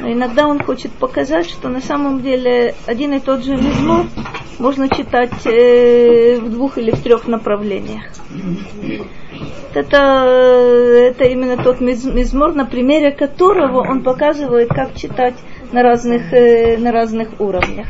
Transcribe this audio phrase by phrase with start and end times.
[0.00, 4.06] Но иногда он хочет показать, что на самом деле один и тот же мизмор
[4.58, 8.02] можно читать э, в двух или в трех направлениях.
[9.74, 15.34] Это, это именно тот мизмор, на примере которого он показывает, как читать
[15.72, 17.86] на разных, э, на разных уровнях.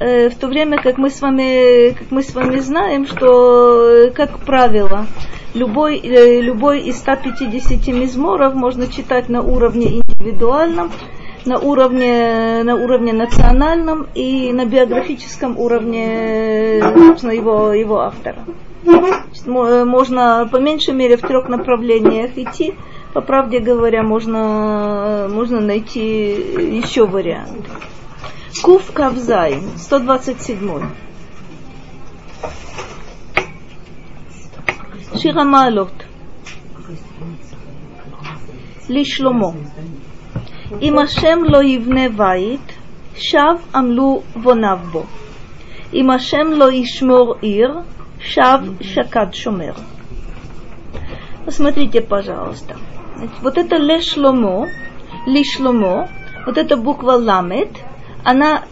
[0.00, 4.38] Э, в то время как мы с вами, как мы с вами знаем, что, как
[4.40, 5.06] правило,
[5.52, 10.92] любой, любой из 150 мизморов можно читать на уровне индивидуальном,
[11.46, 18.44] на уровне, на уровне национальном и на биографическом уровне собственно, его, его автора.
[18.84, 22.74] Значит, э, можно по меньшей мере в трех направлениях идти.
[23.14, 26.32] По правде говоря, можно, можно найти
[26.76, 27.70] еще варианты.
[28.62, 30.82] Куф Кавзай, 127.
[35.18, 35.92] Ширамалот.
[38.88, 39.54] Лишломо.
[40.81, 42.77] אם השם לא יבנה בית,
[43.15, 45.03] שב עמלו בוניו בו.
[45.93, 47.71] אם השם לא ישמור עיר,
[48.19, 49.75] шав шакад шумер.
[51.45, 52.75] Посмотрите, пожалуйста.
[53.41, 54.67] Вот это лешломо,
[55.27, 56.09] лишломо,
[56.45, 57.69] вот эта буква ламет,
[58.23, 58.63] она,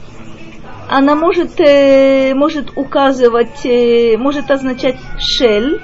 [0.90, 5.80] она может, э, может указывать, э, может означать шель,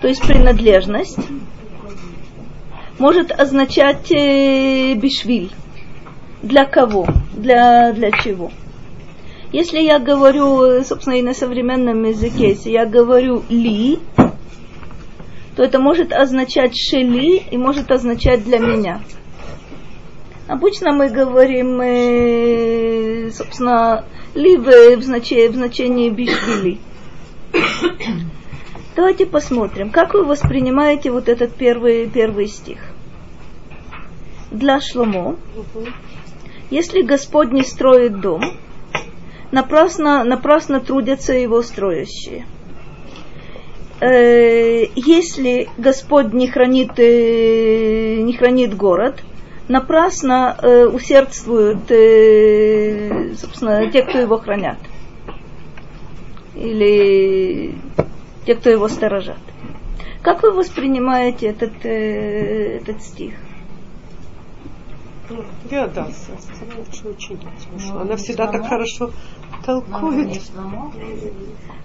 [0.00, 1.18] то есть принадлежность,
[3.03, 5.51] может означать э, бишвиль.
[6.41, 7.05] Для кого?
[7.33, 8.49] Для, для чего?
[9.51, 13.99] Если я говорю, собственно, и на современном языке, если я говорю ли,
[15.57, 19.01] то это может означать шели и может означать для меня.
[20.47, 26.77] Обычно мы говорим, э, собственно, ли в, значении, в значении бишвили.
[28.95, 32.92] Давайте посмотрим, как вы воспринимаете вот этот первый, первый стих.
[34.53, 35.35] Для Шломо,
[36.69, 38.43] если Господь не строит дом,
[39.51, 42.45] напрасно, напрасно трудятся его строящие.
[43.99, 49.23] Э, если Господь не хранит, э, не хранит город,
[49.67, 51.79] напрасно э, усердствуют,
[53.39, 54.77] собственно, те, кто его хранят.
[56.55, 57.73] Или
[58.45, 59.39] те, кто его сторожат.
[60.21, 63.33] Как вы воспринимаете этот, этот стих?
[65.71, 66.07] Я, да,
[66.77, 67.39] лучше учить.
[67.89, 69.11] Ну, Она всегда так хорошо
[69.65, 70.39] толкует.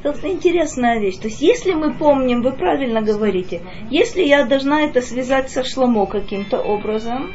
[0.03, 1.17] Это интересная вещь.
[1.17, 6.07] То есть, если мы помним, вы правильно говорите, если я должна это связать со шламо
[6.07, 7.33] каким-то образом,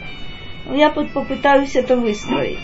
[0.71, 2.59] я попытаюсь это выстроить.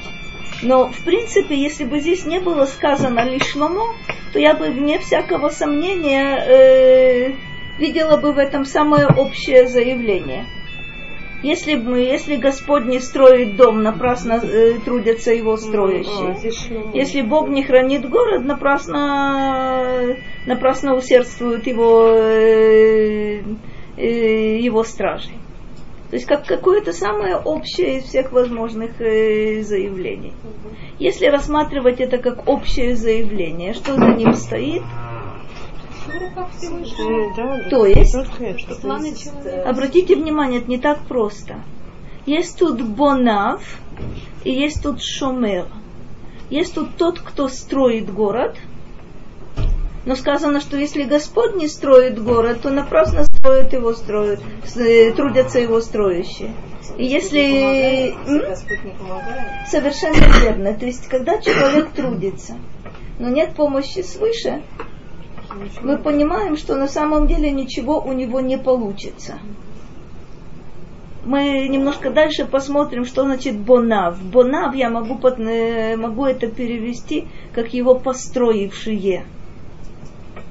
[0.61, 3.93] Но, в принципе, если бы здесь не было сказано лишь шломо,
[4.33, 7.33] то я бы вне всякого сомнения э,
[7.77, 10.45] видела бы в этом самое общее заявление.
[11.41, 16.37] Если, мы, если Господь не строит дом, напрасно э, трудятся его строящие.
[16.93, 23.41] Если Бог не хранит город, напрасно, напрасно усердствуют его, э,
[23.95, 25.29] э, его стражи.
[26.09, 30.33] То есть как какое-то самое общее из всех возможных э, заявлений.
[30.97, 34.81] Если рассматривать это как общее заявление, что за ним стоит,
[37.69, 38.15] то есть,
[39.65, 41.55] обратите внимание, это не так просто.
[42.25, 43.61] Есть тут бонав
[44.43, 45.67] и есть тут шомер.
[46.49, 48.55] Есть тут тот, кто строит город–
[50.05, 54.39] но сказано, что если Господь не строит город, то напрасно строят его строят,
[55.15, 56.53] трудятся его строящие.
[56.97, 58.15] И если...
[59.69, 60.73] Совершенно верно.
[60.73, 62.57] То есть, когда человек трудится,
[63.19, 64.63] но нет помощи свыше,
[65.81, 69.39] мы понимаем, что на самом деле ничего у него не получится.
[71.25, 74.21] Мы немножко дальше посмотрим, что значит бонав.
[74.21, 79.25] Бонав я могу, э, могу это перевести как его построившие.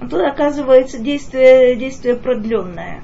[0.01, 3.03] Тут оказывается действие, действие продленное.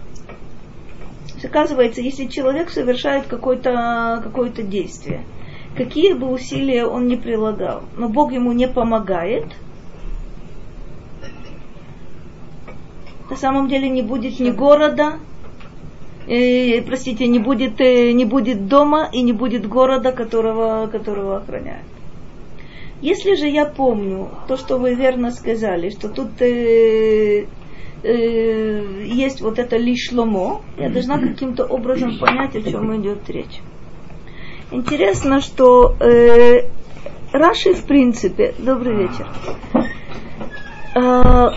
[1.42, 5.24] Оказывается, если человек совершает какое-то какое действие,
[5.76, 9.44] какие бы усилия он ни прилагал, но Бог ему не помогает,
[13.30, 15.18] на самом деле не будет ни города,
[16.26, 21.86] э, простите, не будет, э, не будет дома и не будет города, которого, которого охраняют.
[23.00, 27.46] Если же я помню то, что вы верно сказали, что тут э,
[28.02, 33.60] э, есть вот это лишломо, я должна каким-то образом понять, о чем идет речь.
[34.70, 36.68] Интересно, что э,
[37.32, 39.26] Раши, в принципе, добрый вечер,
[40.94, 41.50] э,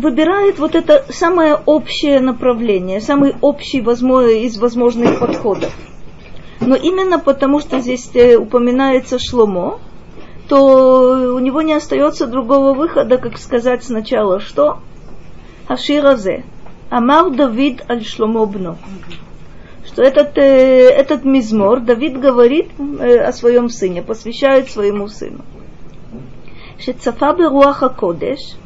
[0.00, 5.72] выбирает вот это самое общее направление, самый общий из возможных подходов.
[6.60, 9.78] Но именно потому, что здесь э, упоминается Шломо,
[10.48, 14.78] то у него не остается другого выхода, как сказать сначала, что
[15.68, 16.44] Аширазе,
[16.90, 18.76] Амар Давид аль Шломо бно.
[19.86, 25.40] Что этот, э, этот мизмор, Давид говорит э, о своем сыне, посвящает своему сыну.
[26.78, 28.40] Шецафа руаха кодеш–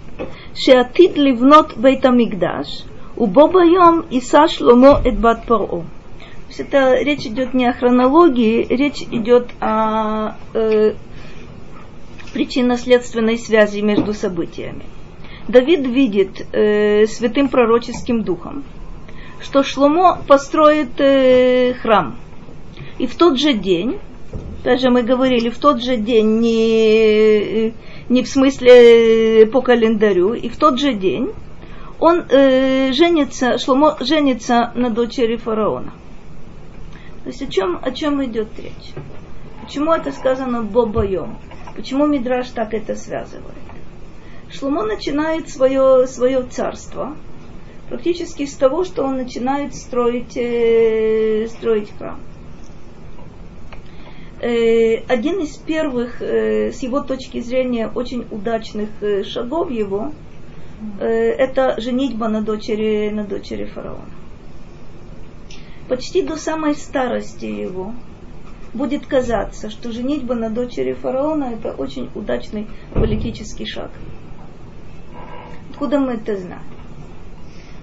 [0.54, 2.84] שעתיד לבנות בית המקדש,
[3.18, 5.82] ובו ביום יישא שלמה את בת פרעה.
[6.58, 10.94] это речь идет не о хронологии, речь идет о э,
[12.34, 14.84] причинно-следственной связи между событиями.
[15.48, 18.64] Давид видит э, святым пророческим духом,
[19.42, 22.18] что Шломо построит э, храм.
[22.98, 23.98] И в тот же день,
[24.64, 27.74] даже мы говорили, в тот же день не,
[28.09, 31.33] не в смысле по календарю, и в тот же день
[31.99, 35.93] он э, женится, Шломо женится на дочери фараона.
[37.23, 38.93] То есть о чем, о чем идет речь?
[39.63, 41.39] Почему это сказано бобоем?
[41.75, 43.55] Почему Мидраш так это связывает?
[44.51, 47.17] Шломо начинает свое, свое царство
[47.89, 52.21] практически с того, что он начинает строить, э, строить храм.
[54.45, 60.13] Э, один из первых, э, с его точки зрения, очень удачных э, шагов его,
[61.01, 64.11] это женитьба на дочери, на дочери фараона
[65.89, 67.95] почти до самой старости его
[68.75, 73.91] будет казаться, что женитьба на дочери фараона это очень удачный политический шаг.
[75.71, 76.65] Откуда мы это знаем?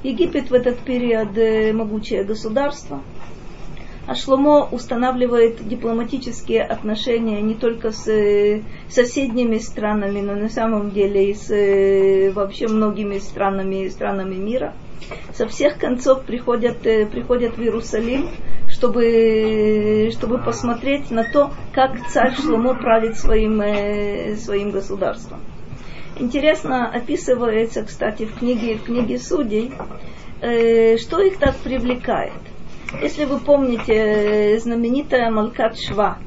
[0.03, 1.29] Египет в этот период
[1.75, 3.01] могучее государство,
[4.15, 11.33] Шломо устанавливает дипломатические отношения не только с э, соседними странами, но на самом деле и
[11.33, 14.73] с э, вообще многими странами, странами мира–
[15.33, 18.29] со всех концов приходят, э, приходят в Иерусалим,
[18.69, 23.61] чтобы, чтобы посмотреть на то, как царь Шломо правит своим,
[24.37, 25.41] своим государством.
[26.17, 29.71] Интересно описывается, кстати, в книге, в книге судей,
[30.39, 32.33] что их так привлекает.
[32.99, 36.17] Если вы помните знаменитая Малкат Шва,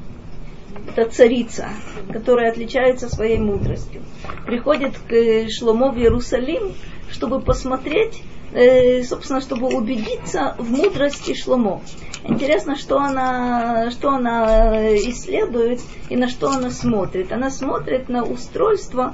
[0.87, 1.69] это царица,
[2.11, 4.01] которая отличается своей мудростью,
[4.45, 6.73] приходит к Шломо в Иерусалим,
[7.09, 8.23] чтобы посмотреть,
[8.55, 11.81] Э, собственно, чтобы убедиться в мудрости Шломо.
[12.23, 17.33] Интересно, что она, что она исследует и на что она смотрит.
[17.33, 19.13] Она смотрит на устройство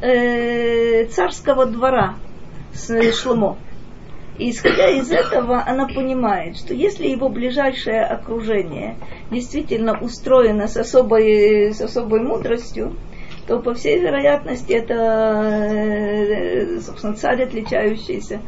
[0.00, 2.14] э, царского двора
[2.72, 3.58] с Шломо.
[4.38, 8.96] И исходя из этого, она понимает, что если его ближайшее окружение
[9.32, 12.94] действительно устроено с особой, с особой мудростью,
[13.48, 18.40] то по всей вероятности это, э, собственно, царь, отличающийся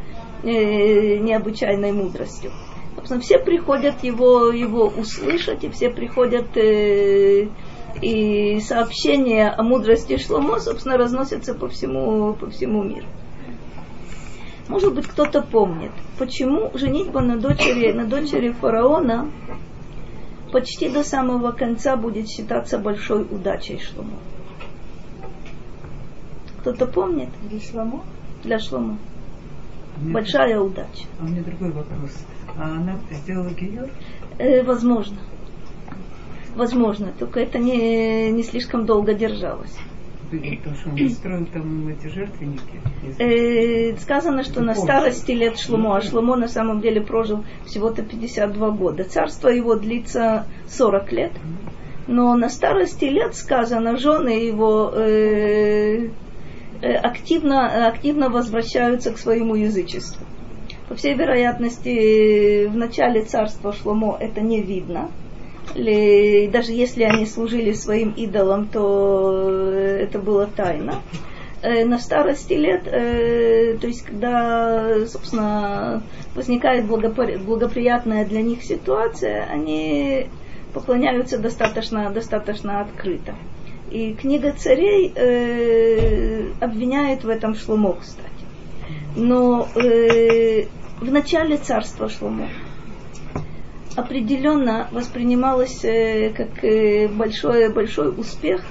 [0.45, 2.53] э, необычайной мудростью.
[2.95, 7.49] Собственно, все приходят его, его услышать, и все приходят, э,
[8.01, 13.07] и сообщения о мудрости Шломо, собственно, разносятся по всему, по всему миру.
[14.71, 19.29] Может быть, кто-то помнит, почему женитьба на дочери, на дочери фараона
[20.53, 24.17] почти до самого конца будет считаться большой удачей Шломо.
[26.61, 27.31] Кто-то помнит?
[27.51, 28.05] Для Шломо?
[28.45, 28.99] Для Шломо
[29.97, 31.05] большая удача.
[31.19, 32.13] А у меня другой вопрос.
[32.57, 33.89] А она сделала гиюр?
[34.39, 35.19] Э, возможно.
[36.55, 39.77] Возможно, только это не, не слишком долго держалось.
[40.31, 42.81] Потому что он строил там эти жертвенники.
[43.19, 48.71] Э, сказано, что на старости лет Шломо, а Шломо на самом деле прожил всего-то 52
[48.71, 49.05] года.
[49.05, 51.33] Царство его длится 40 лет.
[52.07, 56.11] Но на старости лет сказано, жены его э,
[56.83, 60.25] Э, активно, активно возвращаются к своему язычеству.
[60.89, 65.11] По всей вероятности, в начале царства Шломо это не видно.
[65.75, 71.03] Даже если они служили своим идолам, то это было тайно.
[71.63, 76.03] Э, на старости лет, э, то есть когда, собственно,
[76.35, 80.29] возникает благоприятная для них ситуация, они
[80.73, 83.35] поклоняются достаточно, достаточно открыто.
[83.91, 88.31] И книга царей э, обвиняет в этом Шломо, кстати.
[89.17, 90.65] Но э,
[91.01, 92.49] в начале царства Шломо
[93.97, 98.63] определенно воспринималось э, как э, большой, большой успех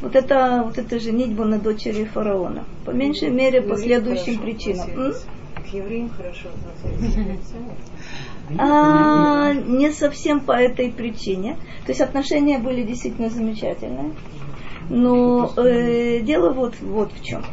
[0.00, 2.64] вот это, вот это женитьба на дочери фараона.
[2.84, 4.88] По меньшей мере, по следующим причинам.
[4.88, 7.40] К евреям хорошо относились.
[8.58, 11.56] А, не совсем по этой причине.
[11.84, 14.12] То есть отношения были действительно замечательные.
[14.88, 17.44] Но э, дело вот, вот в чем.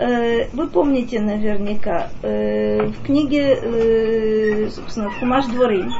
[0.00, 5.90] Э, вы помните наверняка, э, в книге, э, собственно, Хумаш дворы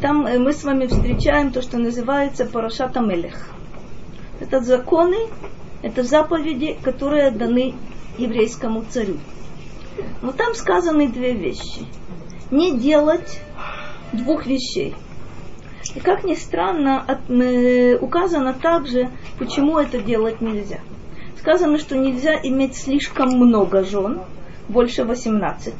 [0.00, 3.48] Там мы с вами встречаем то, что называется Парашата Мелех.
[4.38, 5.16] Это законы,
[5.82, 7.74] это заповеди, которые даны
[8.16, 9.16] еврейскому царю.
[10.22, 11.84] Но там сказаны две вещи.
[12.52, 13.40] Не делать
[14.12, 14.94] двух вещей.
[15.96, 17.04] И как ни странно,
[18.00, 20.78] указано также, почему это делать нельзя.
[21.40, 24.20] Сказано, что нельзя иметь слишком много жен,
[24.68, 25.74] больше 18.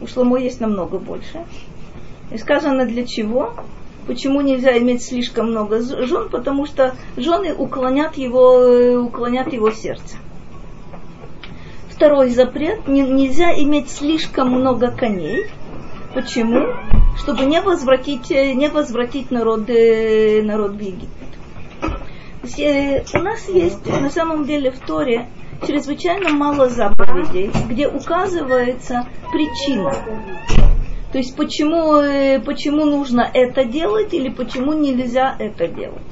[0.00, 1.44] У Шломо есть намного больше.
[2.30, 3.54] И сказано для чего?
[4.06, 6.28] Почему нельзя иметь слишком много жен?
[6.28, 10.18] Потому что жены уклонят его, э, уклонят его сердце.
[11.90, 12.86] Второй запрет.
[12.86, 15.46] нельзя иметь слишком много коней.
[16.14, 16.64] Почему?
[17.16, 21.10] Чтобы не возвратить, э, не возвратить народ, э, народ в Египет.
[22.46, 25.28] У нас есть на самом деле в Торе
[25.66, 29.92] чрезвычайно мало заповедей, где указывается причина.
[31.10, 36.02] То есть почему, э, почему нужно это делать или почему нельзя это делать.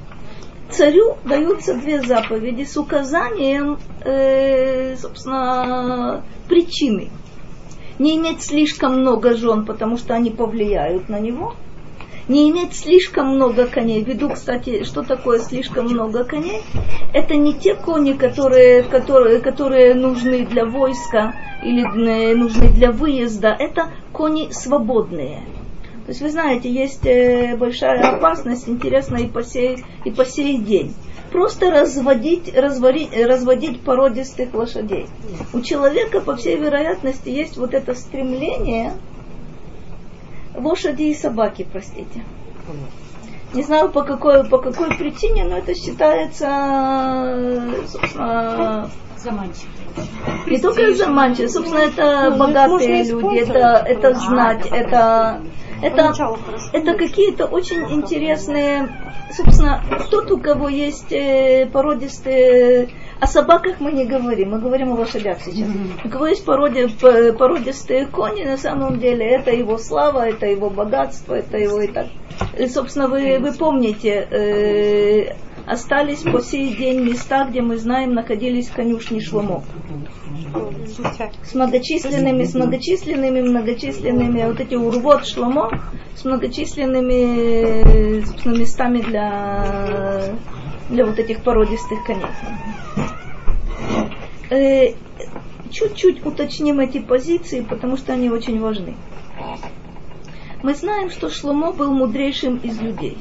[0.71, 7.11] Царю даются две заповеди с указанием, э, собственно, причины.
[8.01, 11.55] Не иметь слишком много жен, потому что они повлияют на него–
[12.29, 14.03] не иметь слишком много коней.
[14.03, 16.63] Ввиду, кстати, что такое слишком много коней?
[17.13, 23.55] Это не те кони, которые, которые, которые нужны для войска или э, нужны для выезда.
[23.59, 25.43] Это кони свободные.
[26.07, 30.59] То есть вы знаете, есть э, большая опасность, интересно и по сей, и по сей
[30.59, 30.95] день.
[31.33, 35.07] Просто разводить, разводить, разводить породистых лошадей.
[35.53, 38.93] У человека, по всей вероятности, есть вот это стремление
[40.55, 42.23] лошади и собаки, простите.
[43.53, 46.49] Не знаю по какой, по какой причине, но это считается,
[47.87, 49.71] собственно, заманчиво.
[50.47, 55.41] Не только заманчиво, собственно, это ну, богатые люди, это, это знать, это,
[55.83, 56.13] это,
[56.73, 58.89] это какие-то очень интересные,
[59.31, 59.81] собственно,
[60.11, 62.89] тот, у кого есть э, породистые
[63.21, 65.69] о собаках мы не говорим, мы говорим о лошадях сейчас.
[66.05, 66.89] У кого есть породи,
[67.33, 72.07] породистые кони, на самом деле это его слава, это его богатство, это его и так.
[72.59, 75.35] И, собственно, вы, вы помните, э,
[75.67, 79.65] остались по сей день места, где мы знаем, находились конюшни Шломо.
[81.43, 85.71] С многочисленными, с многочисленными, многочисленными, вот эти урвод Шломо,
[86.17, 90.35] с многочисленными собственно, местами для,
[90.89, 92.27] для вот этих породистых коней.
[94.51, 94.95] Э,
[95.71, 98.95] чуть-чуть уточним эти позиции, потому что они очень важны.
[100.63, 103.19] Мы знаем, что Шломо был мудрейшим из людей.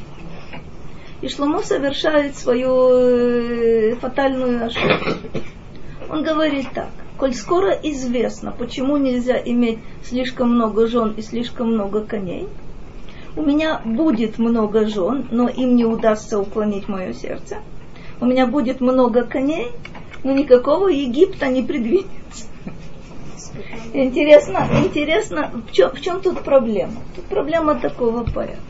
[1.22, 5.10] И Шломо совершает свою э, фатальную ошибку.
[6.10, 6.90] Он говорит так.
[7.18, 12.48] Коль скоро известно, почему нельзя иметь слишком много жен и слишком много коней,
[13.36, 17.58] у меня будет много жен, но им не удастся уклонить мое сердце.
[18.22, 19.72] У меня будет много коней,
[20.24, 22.46] но никакого Египта не предвидится.
[23.94, 26.94] Интересно, интересно, в чем, в чем тут проблема?
[27.16, 28.62] Тут проблема такого порядка.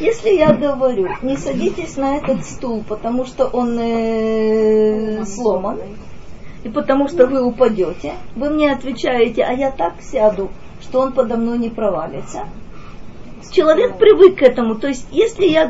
[0.00, 5.78] Если я говорю, не садитесь на этот стул, потому что он э, сломан,
[6.64, 10.50] и потому что вы упадете, вы мне отвечаете, а я так сяду,
[10.82, 12.46] что он подо мной не провалится.
[13.50, 14.74] Человек привык к этому.
[14.76, 15.64] То есть, если я,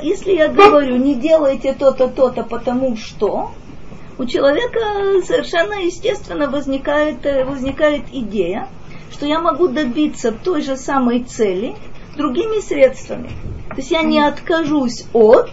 [0.00, 3.50] если я говорю, не делайте то-то, то-то, потому что,
[4.18, 4.80] у человека
[5.24, 8.68] совершенно естественно возникает, э, возникает идея,
[9.12, 11.74] что я могу добиться той же самой цели
[12.16, 13.28] другими средствами.
[13.68, 15.50] То есть я не откажусь от,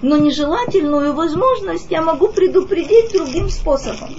[0.00, 4.10] но нежелательную возможность я могу предупредить другим способом.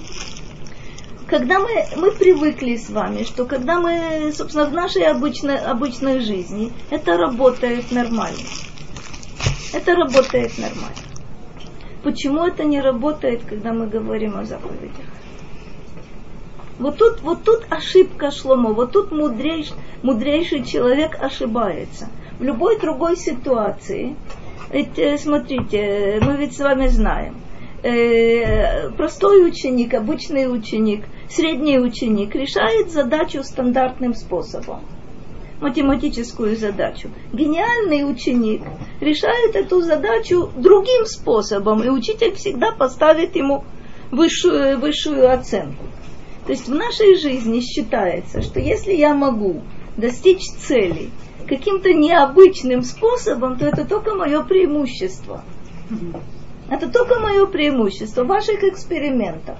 [1.34, 6.70] Когда мы, мы привыкли с вами, что когда мы, собственно, в нашей обычной, обычной жизни,
[6.90, 8.38] это работает нормально.
[9.72, 10.94] Это работает нормально.
[12.04, 15.06] Почему это не работает, когда мы говорим о заповедях?
[16.78, 19.74] Вот тут, вот тут ошибка Шломо, вот тут мудрейший,
[20.04, 22.10] мудрейший человек ошибается.
[22.38, 24.14] В любой другой ситуации,
[24.70, 27.34] ведь, э, смотрите, мы ведь с вами знаем,
[27.82, 34.80] э, простой ученик, обычный ученик, средний ученик решает задачу стандартным способом
[35.60, 37.10] математическую задачу.
[37.32, 38.62] Гениальный ученик
[39.00, 43.64] решает эту задачу другим способом, и учитель всегда поставит ему
[44.10, 45.84] высшую, высшую оценку.
[46.46, 49.62] То есть в нашей жизни считается, что если я могу
[49.96, 51.10] достичь цели
[51.48, 55.42] каким-то необычным способом, то это только мое преимущество.
[56.70, 59.56] Это только мое преимущество ваших экспериментах.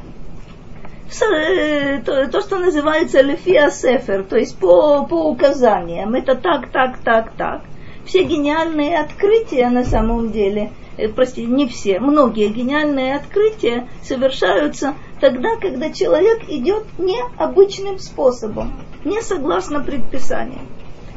[1.07, 6.99] Э, то, то, что называется лефия сефер, то есть по, по указаниям, это так, так,
[6.99, 7.63] так, так.
[8.07, 15.57] все гениальные открытия на самом деле, э, простите, не все, многие гениальные открытия совершаются тогда,
[15.57, 18.73] когда человек идет необычным способом,
[19.05, 20.67] не согласно предписаниям.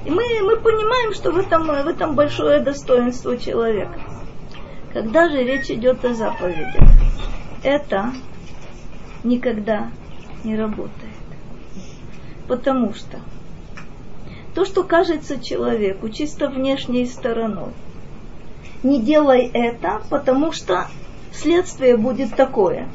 [0.05, 3.99] И мы, мы понимаем, что в этом, в этом большое достоинство человека.
[4.93, 6.75] Когда же речь идет о заповедях,
[7.63, 8.11] это
[9.27, 9.91] никогда
[10.43, 10.91] не работает.
[12.47, 13.19] Потому что
[14.55, 17.73] то, что кажется человеку чисто внешней стороной,
[18.83, 20.87] не делай это, потому что
[21.31, 22.87] следствие будет такое.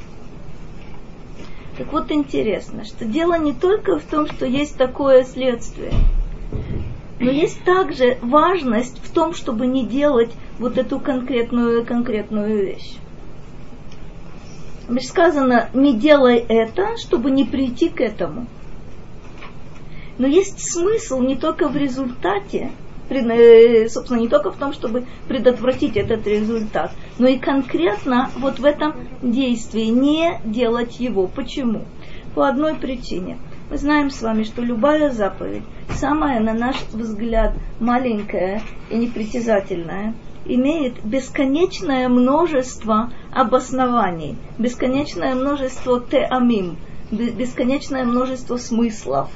[1.76, 5.92] Так вот интересно, что дело не только в том, что есть такое следствие,
[7.18, 12.96] но есть также важность в том, чтобы не делать вот эту конкретную, конкретную вещь.
[15.00, 18.46] Сказано, не делай это, чтобы не прийти к этому.
[20.18, 22.70] Но есть смысл не только в результате,
[23.08, 28.64] э, собственно, не только в том, чтобы предотвратить этот результат, но и конкретно вот в
[28.64, 31.26] этом действии не делать его.
[31.26, 31.84] Почему?
[32.34, 33.38] По одной причине.
[33.70, 41.04] Мы знаем с вами, что любая заповедь, самая, на наш взгляд, маленькая и непритязательная, имеет
[41.04, 46.76] бесконечное множество обоснований, бесконечное множество теамим,
[47.10, 49.30] бесконечное множество смыслов.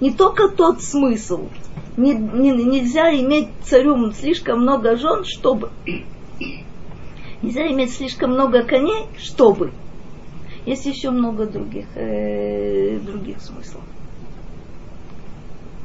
[0.00, 1.48] Не только тот смысл,
[1.96, 5.70] не, не, нельзя иметь царю слишком много жен, чтобы...
[7.42, 9.72] Нельзя иметь слишком много коней, чтобы.
[10.64, 13.82] Есть еще много других, э, других смыслов.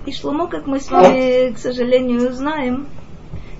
[0.05, 2.85] И Шломо, как мы с вами, к сожалению, знаем,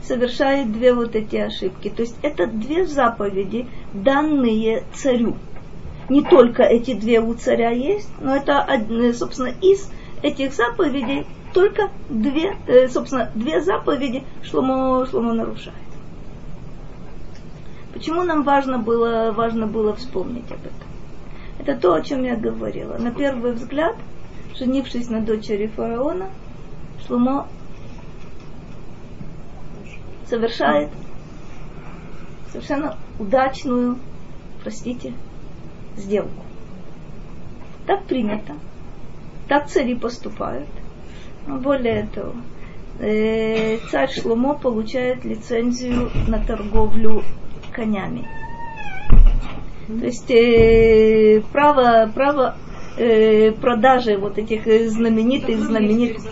[0.08, 1.90] совершает две вот эти ошибки.
[1.90, 5.36] То есть это две заповеди, данные царю.
[6.10, 8.66] Не только эти две у царя есть, но это,
[9.14, 9.90] собственно, из
[10.24, 15.78] этих заповедей только две, э, собственно, две заповеди Шломо, Шломо нарушает.
[17.94, 20.88] Почему нам важно было, важно было вспомнить об этом?
[21.60, 22.98] Это то, о чем я говорила.
[22.98, 23.96] На первый взгляд,
[24.56, 26.30] женившись на дочери фараона,
[27.06, 27.48] Шломо
[30.30, 30.90] совершает
[32.52, 33.98] совершенно удачную,
[34.64, 35.14] простите,
[35.96, 36.44] сделку.
[37.86, 38.54] Так принято.
[39.48, 40.68] Так цари поступают.
[41.48, 42.34] Более того,
[43.00, 47.24] э, царь Шломо получает лицензию на торговлю
[47.72, 48.28] конями.
[49.88, 52.56] То есть э, право, право
[52.98, 56.24] э, продажи вот этих знаменитых, знаменитых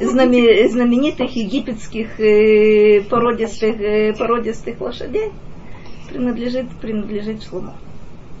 [0.00, 5.30] знаменитых египетских э, породистых, э, породистых лошадей
[6.08, 7.74] принадлежит, принадлежит Шлому.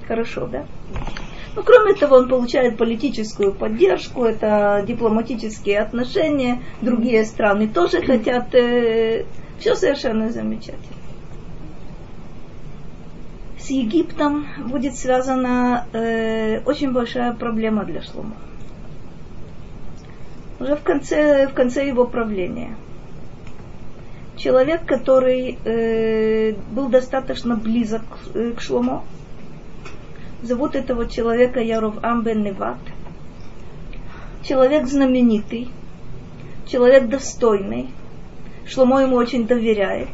[0.06, 0.66] Хорошо, да?
[1.54, 9.26] Ну, кроме того, он получает политическую поддержку, это дипломатические отношения, другие страны тоже хотят, э,
[9.58, 10.96] все совершенно замечательно.
[13.58, 18.36] С Египтом будет связана э, очень большая проблема для Шлома
[20.60, 22.76] уже в конце, в конце его правления.
[24.36, 28.02] Человек, который э, был достаточно близок
[28.34, 29.04] э, к Шломо,
[30.42, 32.78] зовут этого человека Яров Амбен Неват.
[34.42, 35.68] Человек знаменитый,
[36.66, 37.88] человек достойный,
[38.66, 40.08] Шломо ему очень доверяет.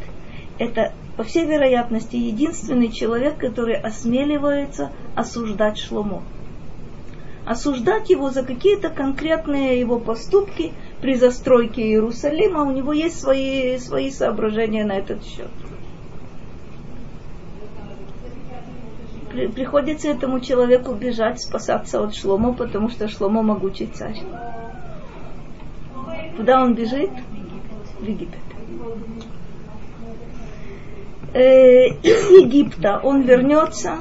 [0.59, 6.23] Это, по всей вероятности, единственный человек, который осмеливается осуждать Шломо
[7.47, 12.65] осуждать его за какие-то конкретные его поступки при застройке Иерусалима.
[12.65, 15.51] У него есть свои, свои соображения на этот счет.
[19.31, 24.21] При, приходится этому человеку бежать, спасаться от Шломо, потому что Шломо могучий царь.
[26.37, 27.11] Куда он бежит?
[28.01, 28.41] В Египет.
[31.33, 33.99] Э, из Египта он вернется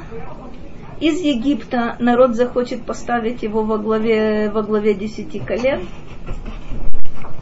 [1.00, 5.88] из Египта народ захочет поставить его во главе, во главе десяти колен.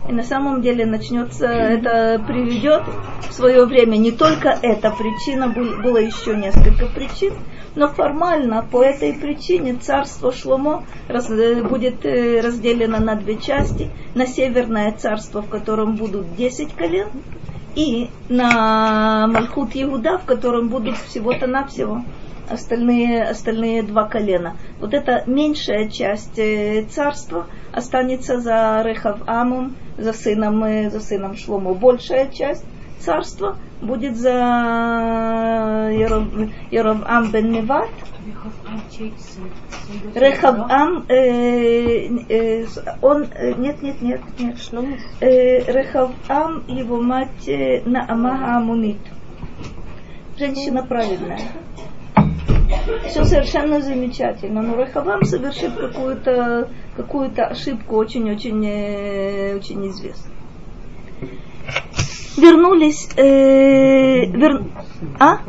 [0.10, 2.84] И на самом деле начнется, это приведет
[3.30, 7.34] в свое время не только эта причина, было еще несколько причин,
[7.76, 10.84] но формально по этой причине царство Шломо
[11.70, 13.90] будет э, разделено на две части.
[14.14, 17.08] На северное царство, в котором будут десять колен,
[17.76, 22.04] и на Мальхут Иуда, в котором будут всего-то навсего
[22.50, 24.58] остальные, остальные два колена.
[24.80, 31.36] Вот эта меньшая часть э, царства останется за Рехав Амом, за сыном, э, за сыном
[31.36, 31.74] Шлому.
[31.74, 32.66] Большая часть
[33.00, 35.90] царство будет за
[36.72, 37.90] Яровам бен Неват.
[40.16, 42.66] Рехавам, э, э,
[43.02, 44.58] он, э, нет, нет, нет, нет.
[45.20, 49.00] Э, Рехавам, его мать э, Наама Амунит.
[50.38, 51.40] Женщина правильная.
[53.08, 54.62] Все совершенно замечательно.
[54.62, 60.34] Но Рехавам совершит какую-то какую ошибку очень-очень э, очень известную
[62.38, 64.64] вернулись, э, вер...
[65.20, 65.40] а?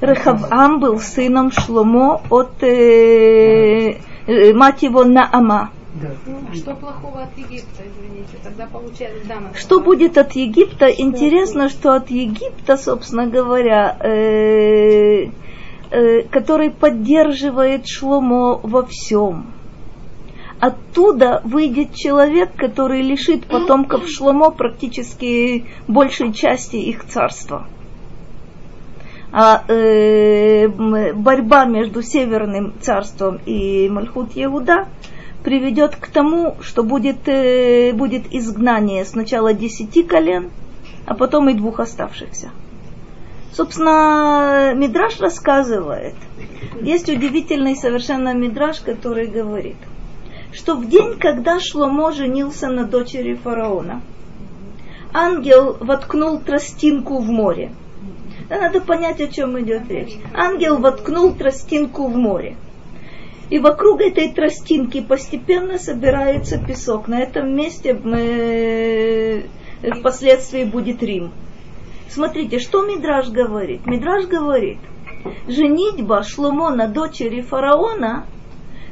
[0.00, 5.70] Рехавам был сыном Шломо от э, э, мать его Наама.
[5.92, 8.36] А что плохого от Египта, извините?
[8.42, 9.50] Тогда получается дама.
[9.54, 10.86] Что будет от Египта?
[10.86, 15.30] Интересно, что от Египта, собственно говоря, э,
[15.90, 19.52] э, который поддерживает Шломо во всем
[20.60, 27.66] оттуда выйдет человек, который лишит потомков Шломо практически большей части их царства.
[29.32, 34.88] А э, борьба между Северным царством и Мальхут Иуда
[35.44, 40.50] приведет к тому, что будет, э, будет изгнание сначала десяти колен,
[41.06, 42.50] а потом и двух оставшихся.
[43.52, 46.14] Собственно, Мидраш рассказывает.
[46.80, 49.76] Есть удивительный совершенно Мидраш, который говорит–
[50.52, 54.02] что в день, когда Шломо женился на дочери фараона,
[55.12, 57.72] ангел воткнул тростинку в море.
[58.48, 60.18] Надо понять, о чем идет речь.
[60.34, 62.56] Ангел воткнул тростинку в море.
[63.50, 67.08] И вокруг этой тростинки постепенно собирается песок.
[67.08, 69.44] На этом месте мы,
[69.82, 71.32] э, впоследствии будет Рим.
[72.08, 73.86] Смотрите, что Мидраж говорит?
[73.86, 74.78] Мидраж говорит,
[75.46, 78.26] женитьба Шломо на дочери фараона–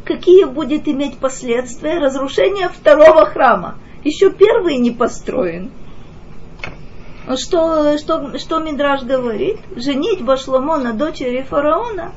[0.09, 3.77] какие будет иметь последствия разрушение второго храма.
[4.03, 5.71] Еще первый не построен.
[7.37, 9.59] Что, что, что Мидраж говорит?
[9.77, 12.13] Женить Башломо на дочери фараона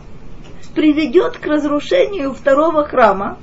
[0.76, 3.38] приведет к разрушению второго храма,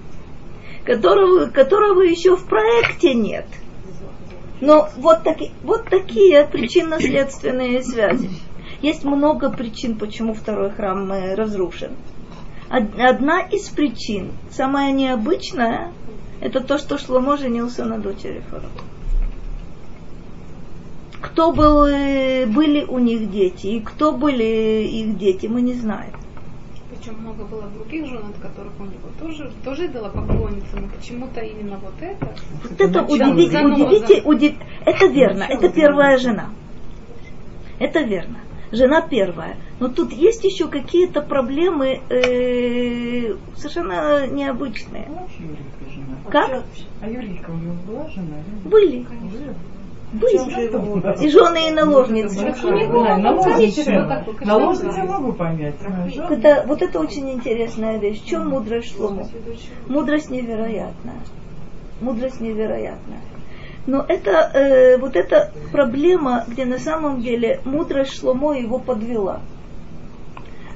[0.84, 3.46] которого, которого еще в проекте нет.
[4.60, 8.30] Но вот, таки, вот такие причинно-следственные связи.
[8.82, 11.92] Есть много причин, почему второй храм э, разрушен
[12.68, 15.92] одна из причин, самая необычная,
[16.40, 18.68] это то, что Шломо женился на дочери фараона.
[21.20, 26.12] Кто был, э, были у них дети и кто были их дети, мы не знаем.
[26.98, 31.40] Причем много было других жен, от которых он него тоже, тоже дала поклониться, но почему-то
[31.40, 32.34] именно вот это.
[32.62, 34.54] Вот это удивительно, удивите, удив...
[34.84, 36.50] это верно, это первая жена.
[37.78, 38.38] Это верно
[38.72, 39.56] жена первая.
[39.80, 45.08] Но тут есть еще какие-то проблемы э, совершенно необычные.
[46.30, 46.64] Как?
[47.00, 48.36] А Юрийка у него была жена?
[48.64, 49.06] Были.
[49.06, 49.54] Были.
[51.20, 52.54] И жены, и наложницы.
[54.40, 55.74] Наложницы могу понять.
[56.30, 58.22] Это, вот это очень интересная вещь.
[58.22, 59.28] В чем мудрость Шлому?
[59.86, 61.20] Мудрость невероятная.
[62.00, 63.20] Мудрость невероятная.
[63.86, 69.40] Но это э, вот эта проблема, где на самом деле мудрость Шломо его подвела.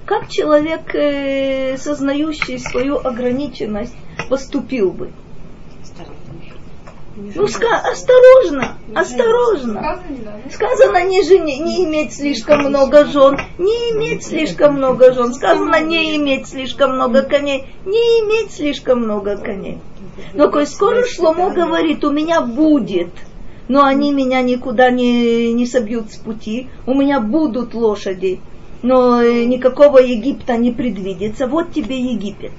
[0.06, 3.94] Как человек, э, сознающий свою ограниченность,
[4.28, 5.12] поступил бы?
[7.34, 10.00] Ну, ска- осторожно, осторожно.
[10.50, 15.32] Сказано не, жени, не иметь слишком много жен, не иметь слишком много жен.
[15.32, 19.78] Сказано не иметь слишком много коней, не иметь слишком много коней.
[20.34, 23.10] Но коль скоро Шломо говорит, у меня будет,
[23.68, 28.40] но они меня никуда не, не собьют с пути, у меня будут лошади,
[28.82, 31.46] но э, никакого Египта не предвидится.
[31.46, 32.52] Вот тебе Египет.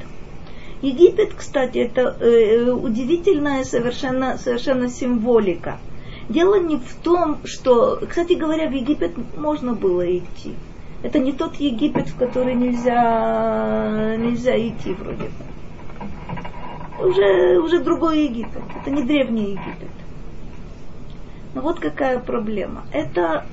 [0.84, 5.80] Египет, кстати, это э, удивительная совершенно, совершенно символика.
[6.30, 10.54] Дело не в том, что, кстати говоря, в Египет можно было идти.
[11.02, 15.54] Это не тот Египет, в который нельзя, нельзя идти вроде бы
[17.04, 18.64] уже, уже другой Египет.
[18.82, 19.90] Это не древний Египет.
[21.54, 22.84] Но вот какая проблема.
[22.92, 23.46] Это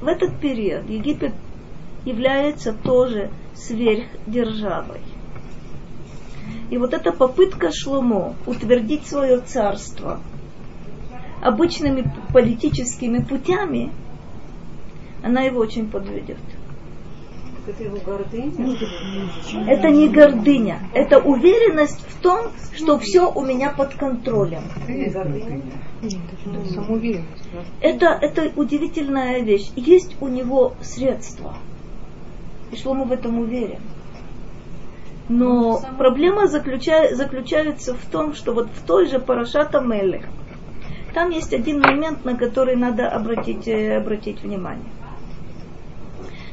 [0.00, 1.32] в этот период Египет
[2.04, 5.00] является тоже сверхдержавой.
[6.70, 10.20] И вот эта попытка Шломо утвердить свое царство
[11.42, 13.90] обычными политическими путями,
[15.22, 16.38] она его очень подведет.
[17.64, 18.76] Это его гордыня?
[19.68, 20.80] Это не гордыня.
[20.94, 24.62] Это уверенность в том, что все у меня под контролем.
[27.80, 29.70] Это, это удивительная вещь.
[29.76, 31.56] Есть у него средства.
[32.72, 33.80] И Шлома в этом уверен.
[35.34, 40.26] Но проблема заключа, заключается в том, что вот в той же Парашата Мелех,
[41.14, 44.90] Там есть один момент, на который надо обратить, э, обратить внимание.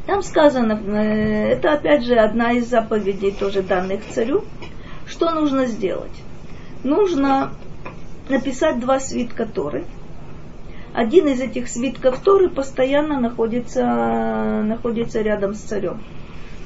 [0.06, 4.46] Там сказано, э, это опять же одна из заповедей тоже данных царю,
[5.06, 6.24] что нужно сделать.
[6.86, 7.52] Нужно
[8.30, 9.86] написать два свитка Торы.
[10.94, 13.84] Один из этих свитков Торы постоянно находится,
[14.64, 16.02] находится рядом с царем.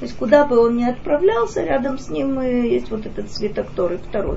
[0.04, 3.96] То есть куда бы он ни отправлялся, рядом с ним есть вот этот свиток Торы,
[3.96, 4.36] второй.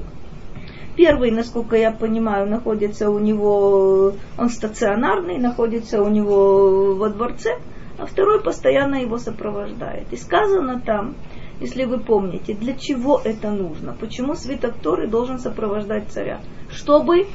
[0.95, 7.57] Первый, насколько я понимаю, находится у него, он стационарный, находится у него во дворце,
[7.99, 10.07] а второй постоянно его сопровождает.
[10.13, 11.15] И сказано там,
[11.59, 17.27] если вы помните, для чего это нужно, почему свиток Торы должен сопровождать царя, чтобы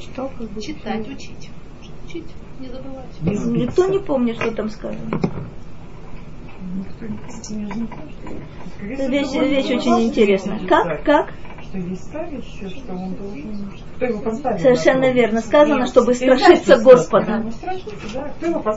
[0.00, 1.50] чтобы читать, учить,
[2.06, 3.20] учить, не забывать.
[3.20, 5.20] Никто не помнит, что там сказано.
[8.80, 10.66] Вещь, вещь очень интересная.
[10.66, 11.04] Как?
[11.04, 11.30] Как?
[11.62, 13.72] Что есть ставящее, что он должен...
[13.96, 14.58] Кто его поставил?
[14.58, 15.40] Совершенно верно.
[15.40, 17.44] Сказано, чтобы страшиться Господа.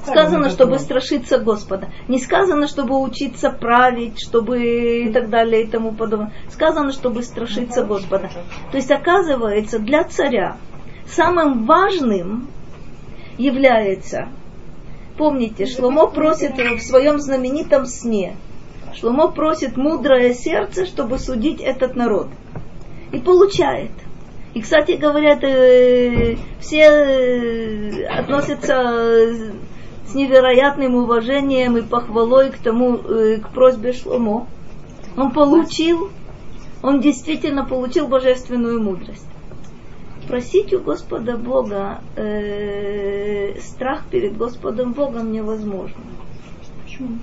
[0.06, 1.90] Сказано, чтобы страшиться Господа.
[2.08, 6.34] Не сказано, чтобы учиться править, чтобы и так далее и тому подобное.
[6.50, 8.30] Сказано, чтобы страшиться Господа.
[8.72, 10.58] То есть, оказывается, для царя
[11.06, 12.50] самым важным
[13.38, 14.30] является
[15.18, 18.36] Помните, Шломо просит в своем знаменитом сне,
[18.94, 22.28] Шломо просит мудрое сердце, чтобы судить этот народ.
[23.12, 23.92] И получает.
[24.54, 29.34] И, кстати говоря, э, все э, относятся
[30.08, 34.48] с невероятным уважением и похвалой к тому, э, к просьбе Шломо.
[35.16, 36.10] Он получил,
[36.84, 39.27] он действительно получил божественную мудрость
[40.28, 46.04] просить у Господа Бога э, страх перед Господом Богом невозможно.
[46.84, 47.20] Почему?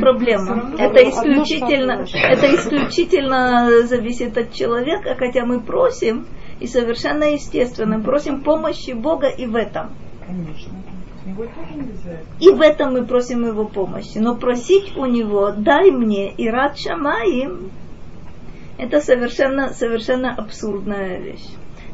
[0.00, 0.74] Проблема.
[0.78, 6.26] Это исключительно, это исключительно зависит от человека, хотя мы просим,
[6.60, 9.90] и совершенно естественно, просим помощи Бога и в этом.
[10.26, 10.83] Конечно.
[12.40, 14.18] И в этом мы просим его помощи.
[14.18, 17.70] Но просить у него, дай мне и рад шамаим,
[18.76, 21.46] это совершенно, совершенно абсурдная вещь.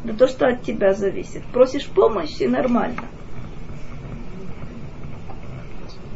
[0.02, 1.42] Да то, что от тебя зависит.
[1.52, 3.04] Просишь помощи, нормально.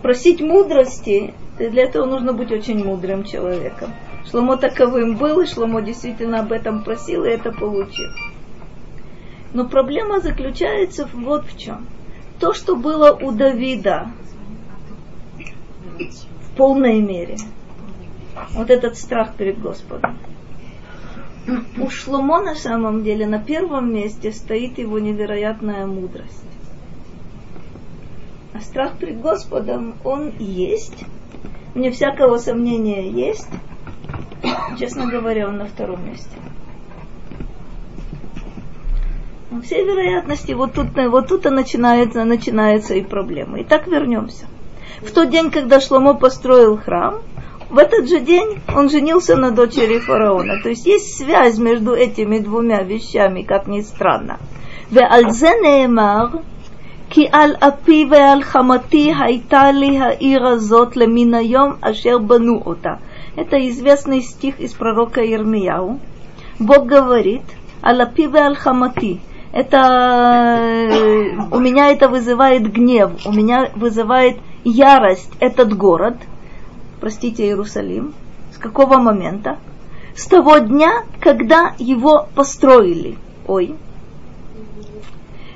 [0.03, 3.91] Просить мудрости, для этого нужно быть очень мудрым человеком.
[4.29, 8.09] Шломо таковым был, и Шломо действительно об этом просил, и это получил.
[9.53, 11.87] Но проблема заключается вот в чем
[12.39, 14.11] то, что было у Давида
[15.99, 17.37] в полной мере.
[18.53, 20.19] Вот этот страх перед Господом.
[21.79, 26.43] У Шломо на самом деле на первом месте стоит его невероятная мудрость.
[28.55, 31.05] А страх перед Господом, он есть.
[31.75, 33.49] Мне всякого сомнения есть.
[34.79, 36.31] Честно говоря, он на втором месте.
[39.54, 43.62] По всей вероятности, вот тут, вот тут и начинается, начинается и проблема.
[43.62, 44.46] Итак, вернемся.
[45.02, 47.22] В тот день, когда Шломо построил храм,
[47.70, 50.62] в этот же день он женился на дочери фараона.
[50.62, 54.38] То есть есть связь между этими двумя вещами, как ни странно.
[54.92, 56.26] ועל זה נאמר,
[57.10, 62.94] כי על אפי ועל חמתי הייתה לי העיר הזאת למין היום אשר בנו אותה.
[63.38, 66.00] Это известный стих из пророка Ирмияу.
[66.60, 67.44] Бог говорит,
[67.82, 69.22] «Алапи ве аль-хамати»
[69.55, 76.17] это э, у меня это вызывает гнев, у меня вызывает ярость этот город,
[77.01, 78.15] простите, Иерусалим.
[78.53, 79.59] С какого момента?
[80.17, 83.17] С того дня, когда его построили.
[83.47, 83.77] Ой.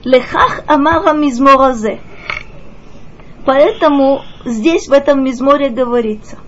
[0.04, 1.98] Лехах амара мизморазе.
[3.44, 6.38] Поэтому здесь в этом мизморе говорится.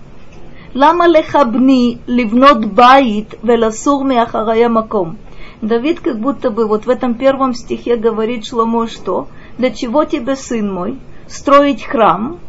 [0.73, 5.17] Лама лехабни ливнот баит веласур миахарая маком.
[5.61, 9.27] Давид как будто бы вот в этом первом стихе говорит Шломо, что
[9.59, 10.97] для чего тебе, сын мой,
[11.27, 12.39] строить храм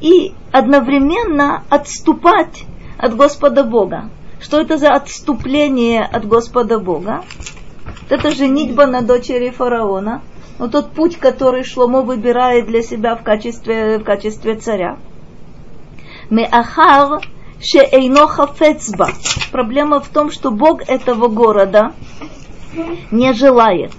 [0.00, 2.64] и одновременно отступать
[2.98, 4.10] от Господа Бога.
[4.38, 7.24] Что это за отступление от Господа Бога?
[8.10, 10.20] Это женитьба на дочери фараона.
[10.58, 14.98] Вот тот путь, который Шломо выбирает для себя в качестве, в качестве царя.
[16.28, 17.22] Меахар
[17.60, 19.08] шеэйно хафецба.
[19.52, 21.92] Проблема в том, что Бог этого города
[23.10, 23.92] не желает.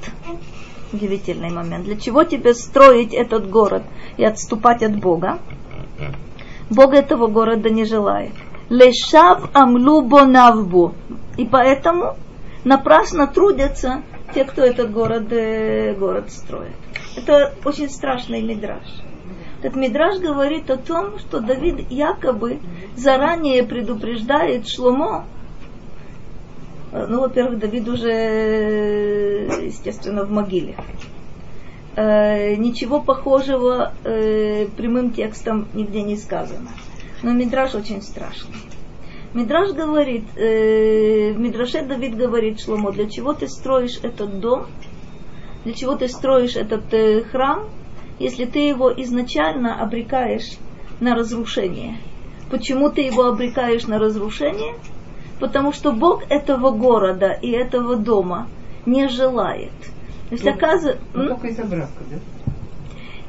[0.91, 1.85] Удивительный момент.
[1.85, 3.83] Для чего тебе строить этот город
[4.17, 5.39] и отступать от Бога?
[6.69, 8.33] Бог этого города не желает.
[8.69, 10.93] Лешав амлу бонавбу.
[11.37, 12.15] И поэтому
[12.63, 16.75] напрасно трудятся те, кто этот город, э, город строит.
[17.15, 18.83] Это очень страшный мидраж.
[19.61, 22.59] Этот мидраж говорит о том, что Давид якобы
[22.95, 25.25] заранее предупреждает Шломо,
[26.91, 30.75] Ну, во-первых, Давид уже, э, естественно, в могиле.
[31.95, 36.69] Э, Ничего похожего э, прямым текстом нигде не сказано.
[37.21, 38.55] Но Мидраш очень страшный.
[39.33, 44.65] Мидраш говорит, э, в Мидраше Давид говорит Шломо, для чего ты строишь этот дом,
[45.65, 47.69] для чего ты строишь этот э, храм,
[48.17, 50.57] если ты его изначально обрекаешь
[50.99, 51.97] на разрушение.
[52.49, 54.73] Почему ты его обрекаешь на разрушение?
[55.39, 58.47] Потому что Бог этого города и этого дома
[58.85, 59.71] не желает.
[60.29, 62.17] То есть, Ну, оказывается, Ну, только из-за брака, да?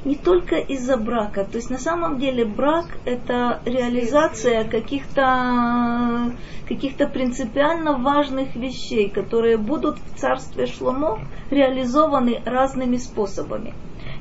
[0.04, 1.44] не только из-за брака.
[1.44, 6.32] То есть на самом деле брак это реализация каких-то
[6.66, 11.18] каких-то принципиально важных вещей, которые будут в царстве Шломо
[11.50, 13.74] реализованы разными способами.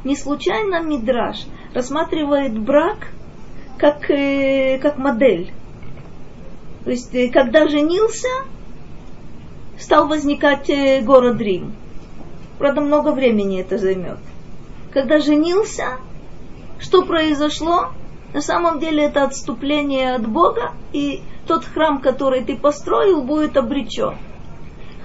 [0.04, 3.12] Не случайно Мидраш рассматривает брак
[3.78, 5.54] как, э, как модель.
[6.84, 8.28] То есть, э, когда женился,
[9.78, 11.74] стал возникать э, город Рим.
[12.58, 14.20] Правда, много времени это займет.
[14.92, 16.00] Когда женился,
[16.80, 17.90] что произошло?
[18.34, 24.16] На самом деле это отступление от Бога, и тот храм, который ты построил, будет обречен.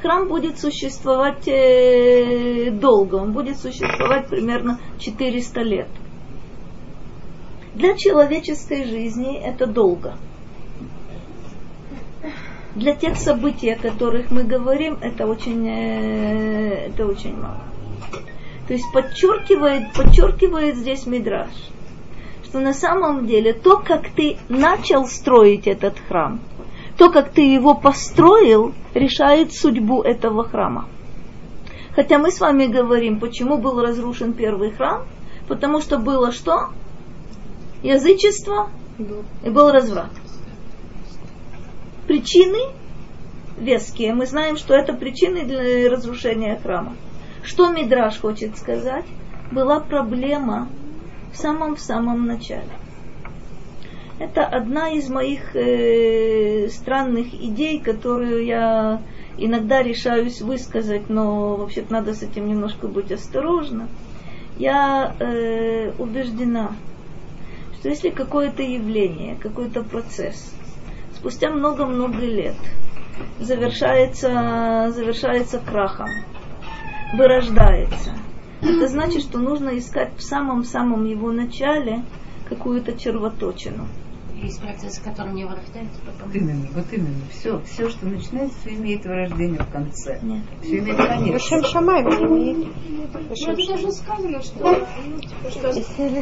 [0.02, 5.88] Храм будет существовать э, долго, он будет существовать примерно 400 лет.
[7.74, 10.16] Для человеческой жизни это долго.
[12.74, 17.60] Для тех событий, о которых мы говорим, это очень, э, это очень мало.
[18.66, 21.52] То есть подчеркивает, подчеркивает здесь Мидраш,
[22.44, 26.40] что на самом деле то, как ты начал строить этот храм,
[26.96, 30.88] то, как ты его построил, решает судьбу этого храма.
[31.94, 35.04] Хотя мы с вами говорим, почему был разрушен первый храм,
[35.46, 36.70] потому что было что?
[37.84, 38.70] Язычество
[39.44, 40.10] и был разврат.
[42.14, 42.60] Причины
[43.58, 44.14] веские.
[44.14, 46.94] Мы знаем, что это причины для разрушения храма.
[47.42, 49.04] Что Мидраш хочет сказать?
[49.50, 50.68] Была проблема
[51.32, 52.70] в самом-в самом начале.
[54.20, 59.02] Это одна из моих э, странных идей, которую я
[59.36, 63.88] иногда решаюсь высказать, но вообще-то надо с этим немножко быть осторожно.
[64.56, 66.76] Я э, убеждена,
[67.76, 70.54] что если какое-то явление, какой-то процесс
[71.24, 72.54] спустя много-много лет
[73.40, 76.10] завершается, завершается крахом,
[77.14, 78.12] вырождается,
[78.60, 82.04] это значит, что нужно искать в самом-самом его начале
[82.46, 83.86] какую-то червоточину.
[84.34, 86.26] Есть процесс, который не вырождается потом.
[86.26, 87.24] Вот именно, вот именно.
[87.30, 90.18] Все, все, что начинается, все имеет вырождение в конце.
[90.20, 90.42] Нет.
[90.60, 91.34] Все имеет конец.
[91.34, 92.74] Лешем Шамай не имеет.
[92.86, 95.50] Ну, это даже сказано, что, ну, типа,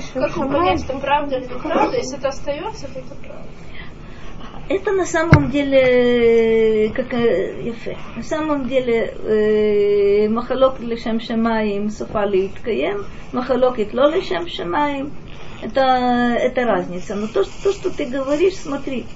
[0.01, 3.49] что как понять, что правда или неправда, если это остается, то это правда
[4.69, 12.31] это на самом деле, как э, Ефе, на самом деле э, махалок лишем шамаим суфа
[12.63, 15.13] каем, махалок итло тло лишем шамаим,
[15.63, 17.15] это, это разница.
[17.15, 19.07] Но то, что, то, что ты говоришь, смотри,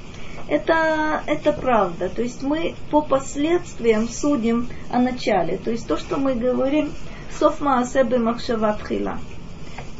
[0.48, 2.08] это, это правда.
[2.08, 5.58] То есть мы по последствиям судим о начале.
[5.58, 6.92] То есть то, что мы говорим,
[7.38, 9.18] софма асебе махшаватхила.
[9.18, 9.35] хила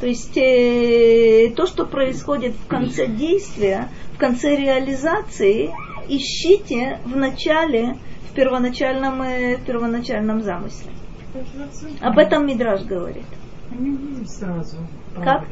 [0.01, 5.71] то есть э, то, что происходит в конце действия, в конце реализации,
[6.09, 7.97] ищите в начале,
[8.31, 10.93] в первоначальном, э, в первоначальном замысле.
[12.01, 13.25] Об этом Мидраш говорит.
[13.71, 14.77] Мы не увидим сразу.
[15.23, 15.45] Как?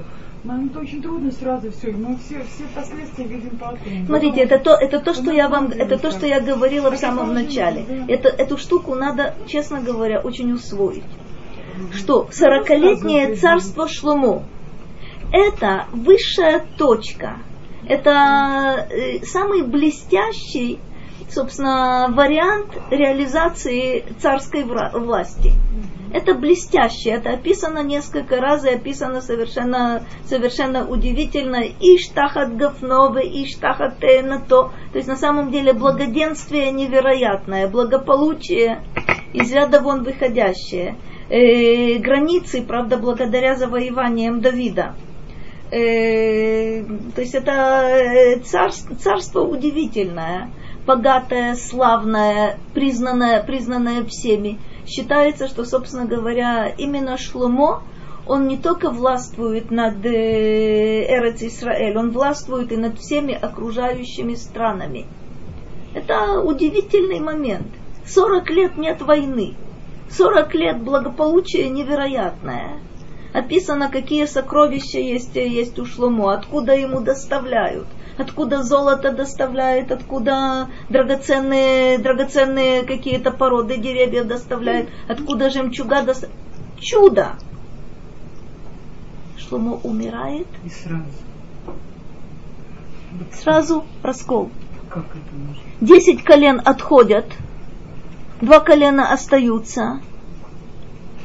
[0.44, 1.90] Нам это очень трудно сразу все.
[1.92, 3.78] Мы все, все последствия видим потом.
[4.06, 7.32] Смотрите, это то, это то, что я вам, это то, что я говорила в самом
[7.32, 7.86] начале.
[8.08, 11.04] Это, эту штуку надо, честно говоря, очень усвоить.
[11.92, 14.44] Что 40-летнее царство Шломо–
[15.32, 17.38] это высшая точка,
[17.88, 20.78] это э, самый блестящий,
[21.28, 25.52] собственно, вариант реализации царской власти.
[26.12, 31.64] Это блестяще, это описано несколько раз и описано совершенно, совершенно удивительно.
[31.80, 34.70] Иштахат гафнове, иштахат нато.
[34.92, 38.84] То есть на самом деле благоденствие невероятное, благополучие
[39.32, 40.96] из ряда вон выходящее.
[41.34, 44.94] Э, границы, правда, благодаря завоеваниям Давида.
[45.72, 50.50] Э, то есть это э, царство, царство удивительное,
[50.86, 54.60] богатое, славное, признанное, признанное всеми.
[54.86, 57.82] Считается, что, собственно говоря, именно Шломо,
[58.28, 65.06] он не только властвует над э, Эрец Исраэль, он властвует и над всеми окружающими странами.
[65.94, 67.66] Это удивительный момент.
[68.06, 69.56] 40 лет нет войны.
[70.10, 72.78] 40 лет благополучия невероятное.
[73.32, 81.98] Описано, какие сокровища есть, есть у Шломо, откуда ему доставляют, откуда золото доставляет, откуда драгоценные,
[81.98, 86.40] драгоценные какие-то породы деревьев доставляет, откуда жемчуга доставляет.
[86.78, 87.32] Чудо!
[89.36, 90.46] Шломо умирает.
[90.64, 91.04] И сразу.
[93.32, 94.50] Сразу раскол.
[94.88, 95.62] Как это может?
[95.80, 97.26] Десять колен отходят,
[98.40, 100.00] два колена остаются.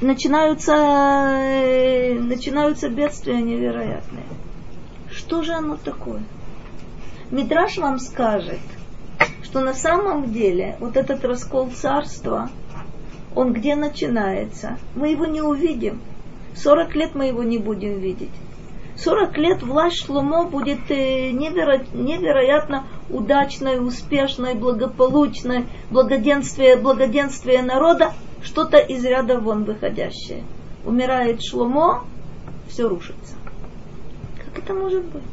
[0.01, 4.25] Начинаются, э, начинаются бедствия невероятные.
[5.11, 6.23] Что же оно такое?
[7.31, 8.59] Мидраш вам скажет,
[9.43, 12.49] что на самом деле вот этот раскол царства,
[13.35, 14.77] он где начинается?
[14.95, 16.01] Мы его не увидим.
[16.55, 18.31] 40 лет мы его не будем видеть.
[18.97, 28.77] 40 лет власть Шломо будет э, неверо- невероятно удачной, успешной, благополучной, благоденствие, благоденствие народа, что-то
[28.77, 30.43] из ряда вон выходящее.
[30.85, 32.05] Умирает Шломо,
[32.69, 33.35] все рушится.
[34.45, 35.23] Как это может быть?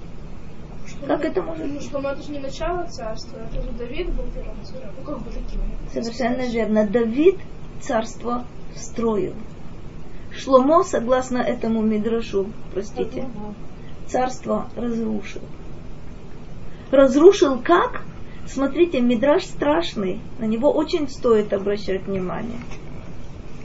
[1.07, 1.83] Как это может Ну, быть?
[1.83, 4.91] что это же не начало царства, это же Давид был первым царем.
[4.99, 5.61] Ну, как бы таким.
[5.93, 6.87] Совершенно верно.
[6.87, 7.37] Давид
[7.81, 9.35] царство строил.
[10.33, 13.29] Шломо, согласно этому мидрашу, простите,
[14.09, 15.43] царство разрушил.
[16.91, 18.03] Разрушил как?
[18.47, 22.59] Смотрите, мидраш страшный, на него очень стоит обращать внимание.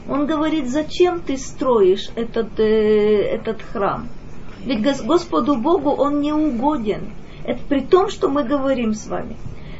[0.09, 4.09] Он говорит, зачем ты строишь этот, э, этот храм?
[4.65, 7.09] Ведь Гос- Господу Богу он не угоден.
[7.45, 9.37] Это при том, что мы говорим с вами,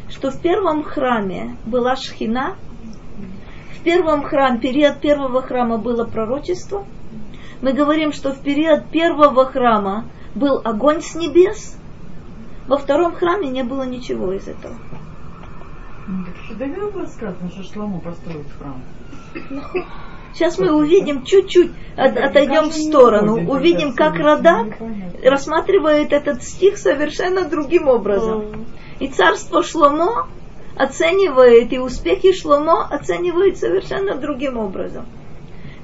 [0.09, 2.55] что в первом храме была шхина,
[3.75, 6.85] в первом храме, период первого храма было пророчество.
[7.61, 11.77] Мы говорим, что в период первого храма был огонь с небес.
[12.71, 14.73] Во втором храме не было ничего из этого.
[16.57, 18.81] Давид было сказано, что Шлому построит храм.
[20.33, 24.77] Сейчас мы увидим, чуть-чуть от- отойдем в сторону, увидим, как Радак
[25.21, 28.65] рассматривает этот стих совершенно другим образом.
[29.01, 30.29] И царство Шломо
[30.77, 35.07] оценивает, и успехи Шломо оценивает совершенно другим образом.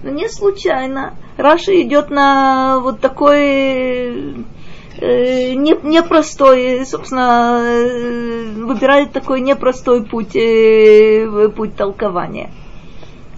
[0.04, 4.46] Но не случайно Раша идет на вот такой
[5.02, 12.50] не- непростой, собственно, э, выбирает такой непростой путь, э, путь толкования.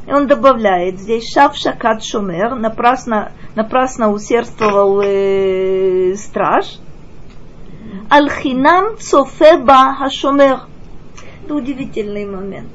[0.07, 6.80] И он добавляет здесь Шав Шакат Шумер, напрасно, напрасно усердствовал э, страж.
[8.10, 10.62] Алхинам Цофеба Хашумер.
[11.45, 12.72] Это удивительный момент.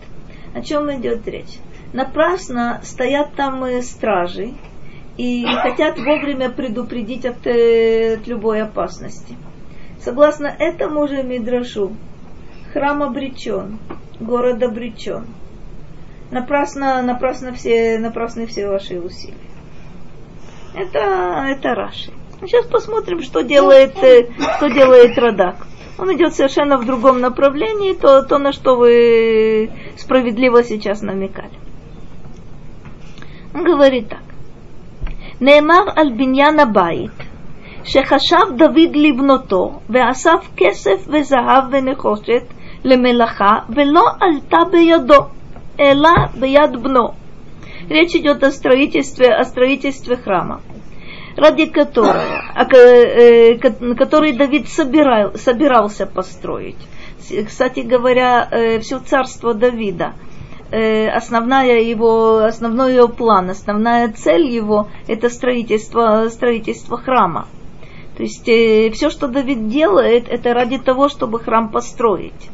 [0.54, 1.58] О чем идет речь?
[1.92, 4.54] Напрасно стоят там э, стражи
[5.16, 9.36] и хотят вовремя предупредить от, э, от любой опасности.
[10.00, 11.92] Согласно этому же Мидрашу,
[12.72, 13.78] храм обречен,
[14.20, 15.26] город обречен.
[16.30, 19.36] Напрасно, напрасно все, напрасны все ваши усилия.
[20.74, 22.10] Это, это Раши.
[22.40, 25.66] Сейчас посмотрим, что делает, э, что делает Радак.
[25.96, 31.52] Он идет совершенно в другом направлении, то, то на что вы справедливо сейчас намекали.
[33.54, 34.33] Он говорит так.
[35.43, 37.11] נאמר על בניין הבית,
[37.83, 42.43] שחשב דוד לבנותו, ואסף כסף וזהב ונחושת
[42.83, 45.23] למלאכה, ולא עלתה בידו,
[45.79, 47.07] אלא ביד בנו.
[47.89, 50.61] Речь идет о строительстве, о строительстве храма,
[51.37, 52.21] ради которого,
[52.55, 56.77] а, ко- э, ко- который Давид собирал, собирался построить.
[57.19, 60.32] С- Кстати говоря, э, все царство Давида, э,
[60.70, 67.46] основная его, основной его план, основная цель его– это строительство, строительство храма.
[68.16, 72.50] То есть э, все, что Давид делает, это ради того, чтобы храм построить.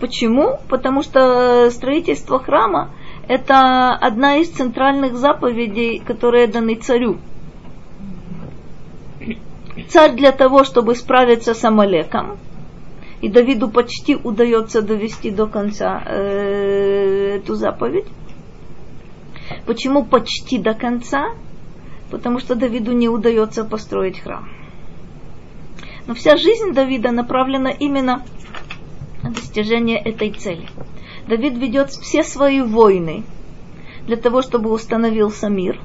[0.00, 0.58] Почему?
[0.68, 2.90] Потому что строительство храма–
[3.28, 7.18] это одна из центральных заповедей, которые даны царю.
[9.88, 12.38] Царь для того, чтобы справиться с Амалеком,
[13.20, 18.06] и Давиду почти удается довести до конца э, эту заповедь.
[19.66, 21.34] Почему почти до конца?
[22.10, 24.48] Потому что Давиду не удается построить храм.
[26.06, 28.24] Но вся жизнь Давида направлена именно
[29.22, 30.68] на достижение этой цели.
[31.26, 33.24] Давид ведет все свои войны
[34.06, 35.80] для того, чтобы установился мир.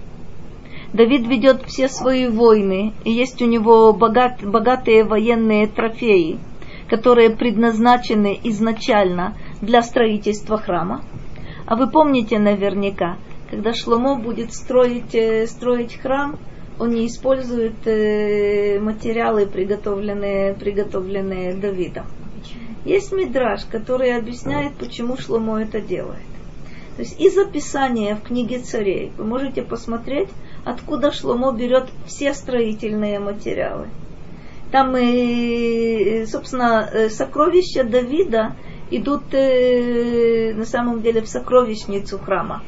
[0.91, 6.39] Давид ведет все свои войны, и есть у него богат, богатые военные трофеи,
[6.89, 11.03] которые предназначены изначально для строительства храма.
[11.65, 13.17] А вы помните наверняка,
[13.49, 16.37] когда Шломо будет строить, э, строить храм,
[16.79, 22.05] он не использует э, материалы, приготовленные, приготовленные Давидом.
[22.85, 26.23] Есть мидраж, который объясняет, почему Шломо это делает.
[26.95, 30.29] То есть из описания в книге царей вы можете посмотреть,
[30.65, 33.87] откуда Шломо берет все строительные материалы.
[34.71, 38.55] Там, э, собственно, э, сокровища Давида
[38.91, 42.61] идут э, на самом деле в сокровищницу храма,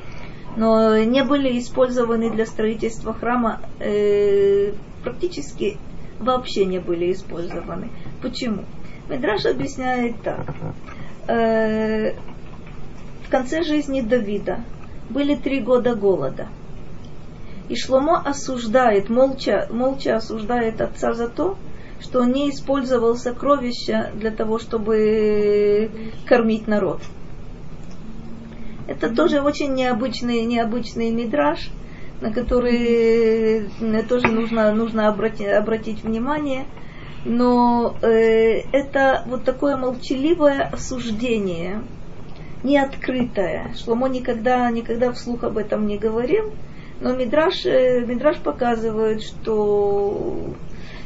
[0.57, 4.73] но не были использованы для строительства храма, э,
[5.03, 5.77] практически
[6.19, 7.89] вообще не были использованы.
[8.21, 8.65] Почему?
[9.07, 10.45] Медраш объясняет так.
[11.27, 12.13] Э,
[13.25, 14.63] в конце жизни Давида
[15.09, 16.47] были три года голода.
[17.69, 21.57] И Шломо осуждает, молча, молча осуждает отца за то,
[22.01, 25.89] что он не использовал сокровища для того, чтобы
[26.25, 27.01] кормить народ.
[28.87, 31.69] Это тоже очень необычный, необычный мидраж,
[32.19, 33.69] на который
[34.09, 36.65] тоже нужно, нужно обратить, обратить внимание.
[37.23, 41.83] Но э, это вот такое молчаливое осуждение,
[42.63, 43.73] не открытое.
[43.75, 46.51] Шломо никогда, никогда вслух об этом не говорил,
[46.99, 50.55] но Мидраш, э, Мидраш показывает, что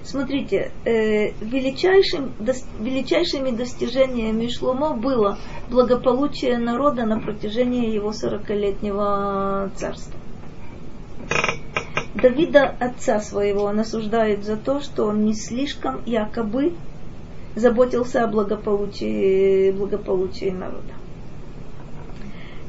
[0.06, 10.14] Смотрите, э, величайшим, дос, величайшими достижениями Шломо было благополучие народа на протяжении его сорокалетнего царства.
[12.14, 16.74] Давида, отца своего, он осуждает за то, что он не слишком якобы
[17.56, 20.94] заботился о благополучии, благополучии народа.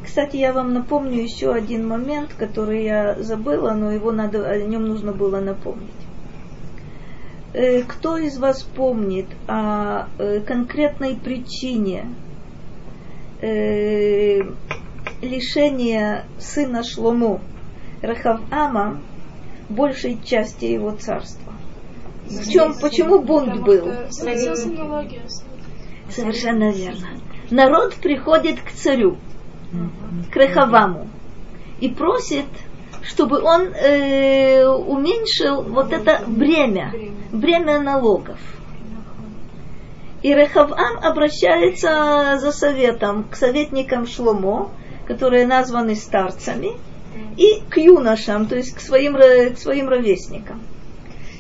[0.03, 4.89] Кстати, я вам напомню еще один момент, который я забыла, но его надо, о нем
[4.89, 6.06] нужно было напомнить.
[7.57, 12.05] Э, кто из вас помнит о э, конкретной причине
[13.41, 14.43] э,
[15.23, 17.41] лишения сына Шлому
[18.03, 19.01] Рахавама
[19.71, 21.55] большей части его царства?
[22.27, 23.91] В чем, почему бунт был?
[26.11, 27.09] Совершенно верно.
[27.51, 29.17] Народ приходит к царю,
[30.31, 31.09] к Рахаваму,
[31.81, 32.45] и просит
[33.09, 36.93] чтобы он э, уменьшил вот это бремя,
[37.33, 38.39] бремя налогов.
[40.23, 44.71] И Рехавам обращается за советом к советникам Шломо,
[45.07, 46.73] которые названы старцами,
[47.37, 50.61] и к юношам, то есть к своим, к своим ровесникам.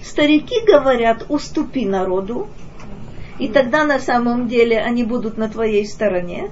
[0.04, 2.48] Старики говорят, уступи народу,
[3.38, 6.50] и тогда на самом деле они будут на твоей стороне.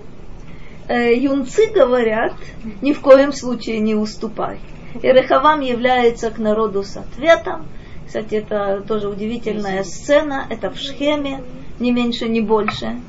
[0.89, 2.35] Э, юнцы говорят,
[2.83, 4.59] ни в коем случае не уступай.
[5.03, 7.67] И Рехавам является к народу с ответом.
[8.07, 10.47] Кстати, это тоже удивительная сцена.
[10.49, 11.43] Это в Шхеме,
[11.81, 13.01] не меньше, не больше.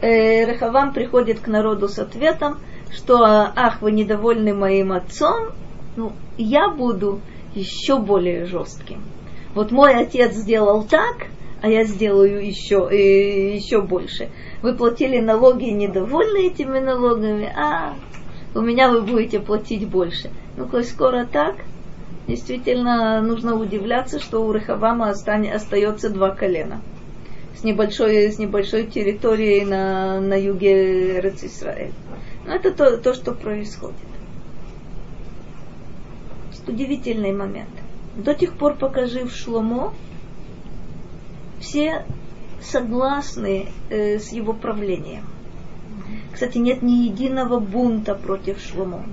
[0.00, 2.58] Э, Рехавам приходит к народу с ответом,
[2.90, 5.52] что «Ах, вы недовольны моим отцом,
[5.96, 7.20] ну, я буду
[7.54, 9.02] еще более жестким.
[9.54, 11.26] Вот мой отец сделал так,
[11.62, 14.30] а я сделаю еще, э, еще больше.
[14.62, 17.94] Вы платили налоги недовольны этими налогами, а
[18.54, 20.30] у меня вы будете платить больше.
[20.56, 21.56] Ну, коль скоро так,
[22.26, 26.80] действительно нужно удивляться, что у Рехавама остается два колена
[27.60, 31.92] с небольшой, с небольшой территорией на, на юге Израиль.
[32.46, 33.96] Но это то, то, что происходит.
[36.66, 37.70] Удивительный момент.
[38.16, 39.92] До тех пор, пока жив Шломо,
[41.58, 42.06] все
[42.62, 45.24] согласны э, с его правлением.
[46.32, 49.04] Кстати, нет ни единого бунта против Шломо.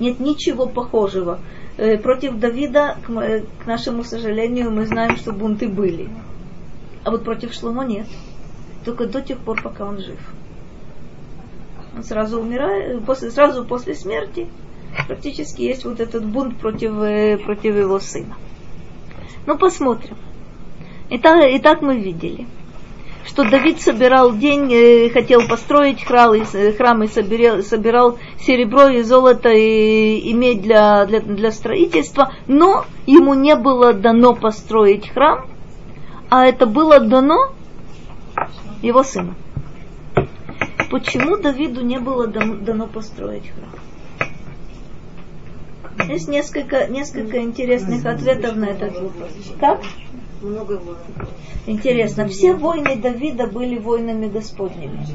[0.00, 1.40] Нет ничего похожего.
[1.76, 6.08] Э, против Давида, к нашему сожалению, мы знаем, что бунты были.
[7.04, 8.06] А вот против Шломо нет.
[8.84, 10.18] Только до тех пор, пока он жив.
[11.96, 14.48] Он сразу умирает, после, сразу после смерти
[15.06, 18.36] практически есть вот этот бунт против, э, против его сына.
[19.46, 20.16] Ну, посмотрим.
[21.10, 22.46] Итак, итак мы видели–
[23.24, 29.48] что Давид собирал деньги, хотел построить храм, э, храм и собирал, собирал серебро и золото
[29.48, 35.46] и, иметь для, для, для строительства, но ему не было дано построить храм,
[36.30, 37.52] а это было дано
[38.82, 39.34] его сыну.
[40.90, 43.70] Почему Давиду не было дано построить храм?
[46.08, 49.30] Есть несколько, несколько интересных ответов на этот вопрос.
[49.60, 49.80] Как?
[50.42, 51.28] Много воинов.
[51.66, 55.06] Интересно, все войны Давида были войнами Господними.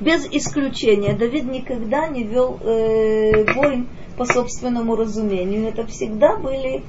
[0.00, 1.14] Без исключения.
[1.14, 5.68] Давид никогда не вел э, войн по собственному разумению.
[5.68, 6.82] Это всегда были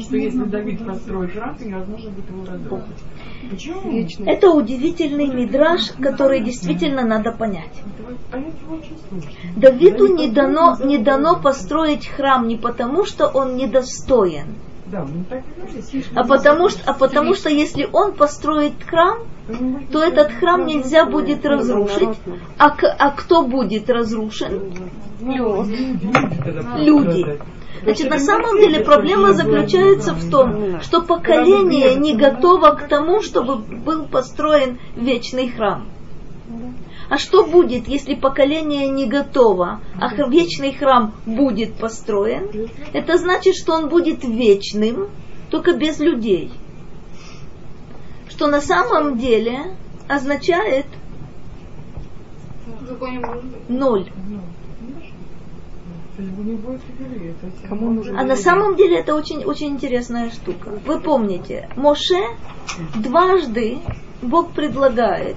[0.00, 3.04] Что если Давид построит то невозможно будет его разрушить.
[3.50, 4.26] Почему?
[4.26, 7.70] Это удивительный мидраж, который действительно надо понять.
[9.56, 14.56] Давиду не дано, не дано построить храм не потому, что он недостоин,
[14.86, 15.42] Да, ну так
[15.92, 19.20] и А потому что, а потому что если он построит храм,
[19.90, 22.10] то этот храм нельзя будет разрушить.
[22.58, 24.72] А, а кто будет разрушен?
[26.76, 27.38] Люди.
[27.82, 33.56] Значит, на самом деле проблема заключается в том, что поколение не готово к тому, чтобы
[33.56, 35.86] был построен вечный храм.
[37.14, 42.68] А что будет, если поколение не готово, а вечный храм будет построен?
[42.92, 45.10] Это значит, что он будет вечным,
[45.48, 46.50] только без людей.
[48.28, 49.76] Что на самом деле
[50.08, 50.86] означает
[53.68, 54.10] ноль.
[58.18, 60.80] А на самом деле это очень, очень интересная штука.
[60.84, 62.24] Вы помните, Моше
[62.96, 63.78] дважды
[64.20, 65.36] Бог предлагает,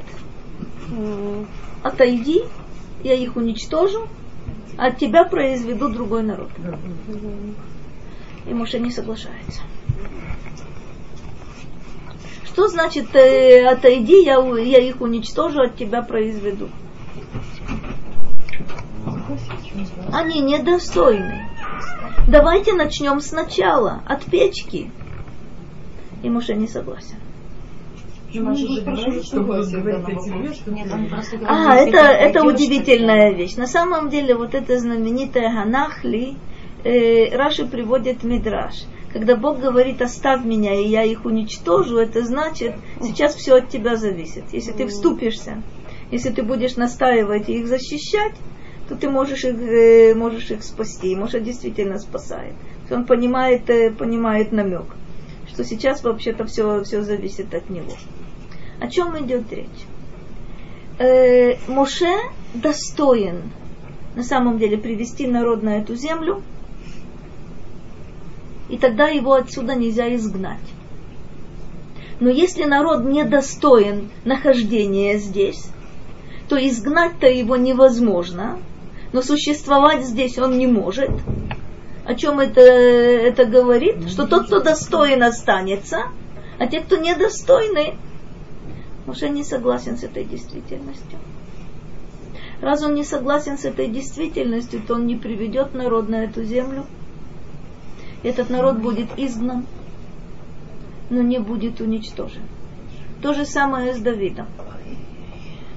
[1.83, 2.43] отойди,
[3.03, 4.07] я их уничтожу,
[4.77, 6.49] а от тебя произведу другой народ.
[8.45, 9.61] И Моше не соглашается.
[12.45, 16.69] Что значит э, отойди, я, я их уничтожу, от тебя произведу?
[20.11, 21.47] Они недостойны.
[22.27, 24.91] Давайте начнем сначала, от печки.
[26.23, 27.17] И Моше не согласен.
[31.47, 33.55] А, это, это удивительная вещь.
[33.55, 36.35] На самом деле, вот это знаменитое Ганахли,
[36.83, 38.83] э, Раши приводит Мидраш.
[39.13, 43.95] Когда Бог говорит, оставь меня, и я их уничтожу, это значит, сейчас все от тебя
[43.95, 44.43] зависит.
[44.51, 45.63] Если ты вступишься,
[46.11, 48.33] если ты будешь настаивать и их защищать,
[48.87, 51.11] то ты можешь их, э, можешь их спасти.
[51.11, 52.53] И Моше действительно спасает.
[52.89, 54.85] Он понимает, э, понимает намек,
[55.57, 57.93] что сейчас вообще-то все, все зависит от него.
[58.79, 59.87] О чем идет речь?
[60.99, 62.13] э, Моше
[62.53, 63.41] достоин
[64.15, 66.43] на самом деле привести народ на эту землю,
[68.69, 70.61] и тогда его отсюда нельзя изгнать.
[72.19, 75.71] Но если народ не достоин нахождения здесь,
[76.49, 78.59] то изгнать-то его невозможно,
[79.11, 81.09] но существовать здесь он не может.
[82.07, 84.07] О чем это, это говорит?
[84.07, 86.03] Что тот, кто достоин, останется,
[86.57, 87.95] а те, кто недостойны,
[89.05, 91.19] Моше не согласен с этой действительностью.
[92.61, 96.85] Раз он не согласен с этой действительностью, то он не приведет народ на эту землю.
[98.23, 99.65] Этот народ будет изгнан,
[101.09, 102.43] но не будет уничтожен.
[103.21, 104.47] То же самое с Давидом.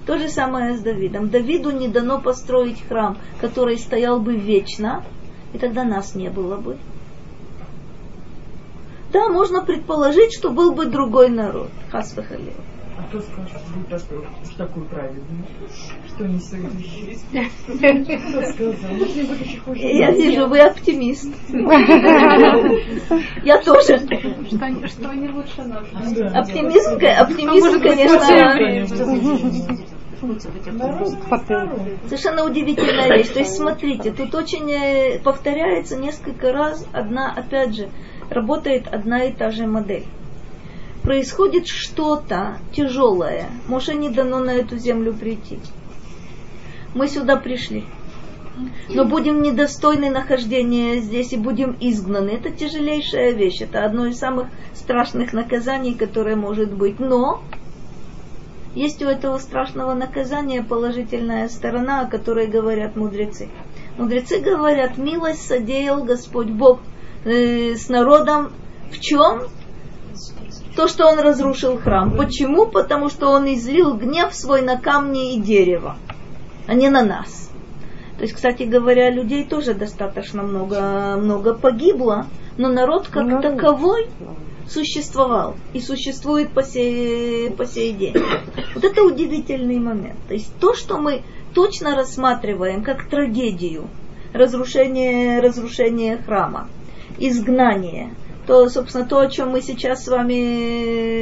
[0.07, 1.29] То же самое с Давидом.
[1.29, 5.05] Давиду не дано построить храм, который стоял бы вечно,
[5.53, 6.79] и тогда нас не было бы.
[9.13, 11.71] Да, можно предположить, что был бы другой народ.
[11.91, 12.53] Хасвахалил.
[12.97, 15.45] А кто скажет, что вы такой, уж такой праведный,
[16.07, 17.25] что не согласились?
[17.67, 19.75] Кто сказал?
[19.75, 21.33] Я вижу, вы оптимист.
[23.43, 23.99] Я тоже.
[23.99, 25.87] Что, они- что они лучше нас.
[26.35, 26.99] Оптимизм,
[30.23, 31.19] оптимизм, конечно,
[32.07, 33.29] совершенно удивительная вещь.
[33.29, 37.89] То есть, смотрите, тут очень э, повторяется несколько раз одна, опять же,
[38.29, 40.07] работает одна и та же модель.
[41.03, 43.47] Происходит что-то тяжелое.
[43.69, 45.59] Моше не дано на эту землю прийти.
[46.95, 47.85] Мы сюда пришли.
[48.91, 52.31] Но будем недостойны нахождения здесь и будем изгнаны.
[52.31, 53.63] Это тяжелейшая вещь.
[53.63, 57.01] Это одно из самых страшных наказаний, которое может быть.
[57.01, 57.43] Но
[58.75, 63.49] есть у этого страшного наказания положительная сторона, о которой говорят мудрецы.
[63.99, 66.81] Мудрецы говорят, милость содеял Господь Бог
[67.25, 68.53] э, с народом
[68.91, 69.49] в чем?
[70.77, 72.17] То, что он разрушил храм.
[72.17, 72.67] Почему?
[72.67, 75.97] Потому что он излил гнев свой на камни и дерево,
[76.67, 77.51] а не на нас.
[78.17, 84.09] То есть, кстати говоря, людей тоже достаточно много, много погибло, но народ как таковой
[84.71, 88.15] существовал и существует по сей, по сей день.
[88.75, 90.19] Вот это удивительный момент.
[90.29, 91.23] То есть то, что мы
[91.55, 93.89] точно рассматриваем как трагедию,
[94.33, 96.69] разрушение, разрушение храма,
[97.19, 98.15] изгнание,
[98.51, 100.35] то, собственно, то, о чем мы сейчас с вами,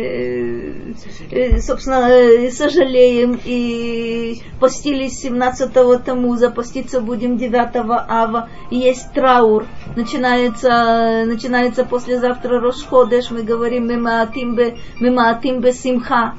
[0.00, 0.94] э,
[1.30, 7.76] э, собственно, э, сожалеем и постились 17-го Тамуза, поститься будем 9
[8.08, 16.32] Ава, есть траур, начинается, начинается послезавтра Рошходеш, мы говорим мимаатимбе, мимаатимбе симха.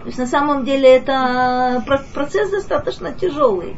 [0.00, 3.76] То есть на самом деле это про- процесс достаточно тяжелый.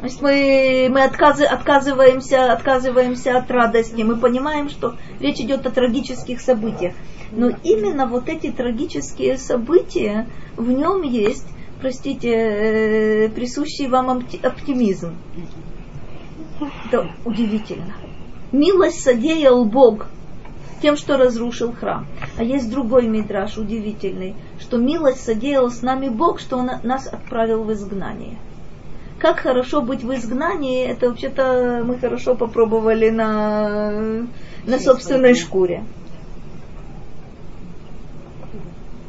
[0.00, 4.02] Значит, мы, мы отказы, отказываемся, отказываемся от радости.
[4.02, 6.94] Мы понимаем, что речь идет о трагических событиях.
[7.32, 11.46] Но именно вот эти трагические события, в нем есть,
[11.80, 15.14] простите, э, присущий вам опти- оптимизм.
[16.86, 17.94] Это удивительно.
[18.50, 20.06] Милость содеял Бог
[20.80, 22.06] тем, что разрушил храм.
[22.36, 27.64] А есть другой мидраж удивительный, что милость содеял с нами Бог, что Он нас отправил
[27.64, 28.38] в изгнание.
[29.18, 34.26] Как хорошо быть в изгнании, это вообще-то мы хорошо попробовали на,
[34.64, 35.84] на собственной шкуре.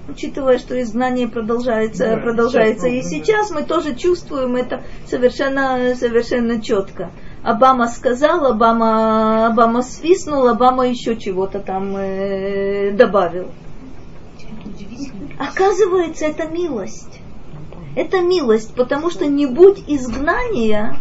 [0.10, 7.12] учитывая, что изгнание продолжается, да, продолжается и сейчас, мы тоже чувствуем это совершенно, совершенно четко.
[7.44, 13.48] Обама сказал, Обама, Обама свистнул, Обама еще чего-то там э, добавил.
[15.40, 17.19] Оказывается, это милость.
[17.96, 20.98] Это милость, потому что не будь изгнания,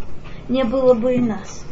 [0.49, 1.65] не было бы и нас.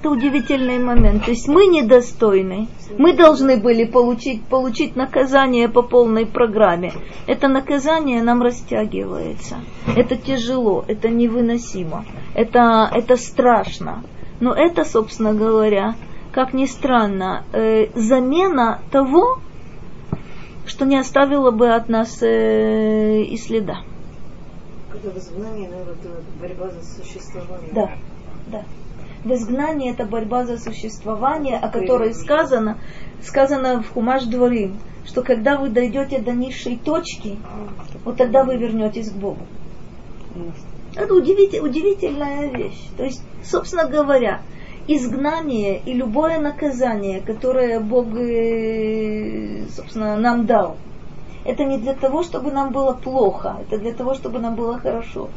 [0.00, 1.26] Это удивительный момент.
[1.26, 2.66] То есть мы недостойны.
[2.98, 6.92] Мы должны были получить, получить наказание по полной программе.
[7.28, 9.58] Это наказание нам растягивается.
[9.96, 14.02] Это тяжело, это невыносимо, это, это страшно.
[14.40, 15.94] Но это, собственно говоря,
[16.32, 19.38] как ни странно, э, замена того,
[20.72, 23.80] что не оставило бы от нас э, и следа.
[24.90, 25.96] Когда в изгнании, наверное,
[26.40, 27.70] борьба за существование.
[27.72, 27.90] Да,
[28.46, 28.64] да
[29.24, 32.78] в изгнании это борьба за существование, о которой сказано,
[33.22, 37.38] сказано в Хумаш Дворим, что когда вы дойдете до низшей точки,
[38.04, 39.46] вот тогда вы вернетесь к Богу.
[40.96, 42.88] Это удивитель, удивительная вещь.
[42.96, 44.40] То есть, собственно говоря,
[44.86, 50.76] изгнание и любое наказание, которое Бог, э, собственно, нам дал,
[51.44, 55.28] это не для того, чтобы нам было плохо, это для того, чтобы нам было хорошо.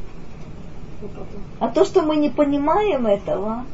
[1.59, 3.65] А то, что мы не понимаем этого,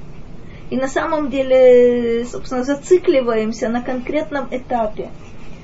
[0.69, 5.09] и на самом деле, собственно, зацикливаемся на конкретном этапе,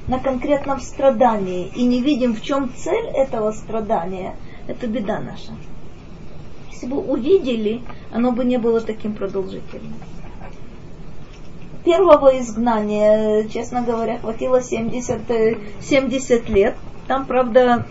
[0.07, 4.35] на конкретном страдании, и не видим, в чем цель этого страдания,
[4.67, 5.51] это беда наша.
[6.77, 7.81] Если бы увидели,
[8.13, 9.95] оно бы не было таким продолжительным.
[11.83, 15.21] Первого изгнания, честно говоря, хватило 70,
[15.81, 16.75] 70 лет.
[17.07, 17.87] Там, правда,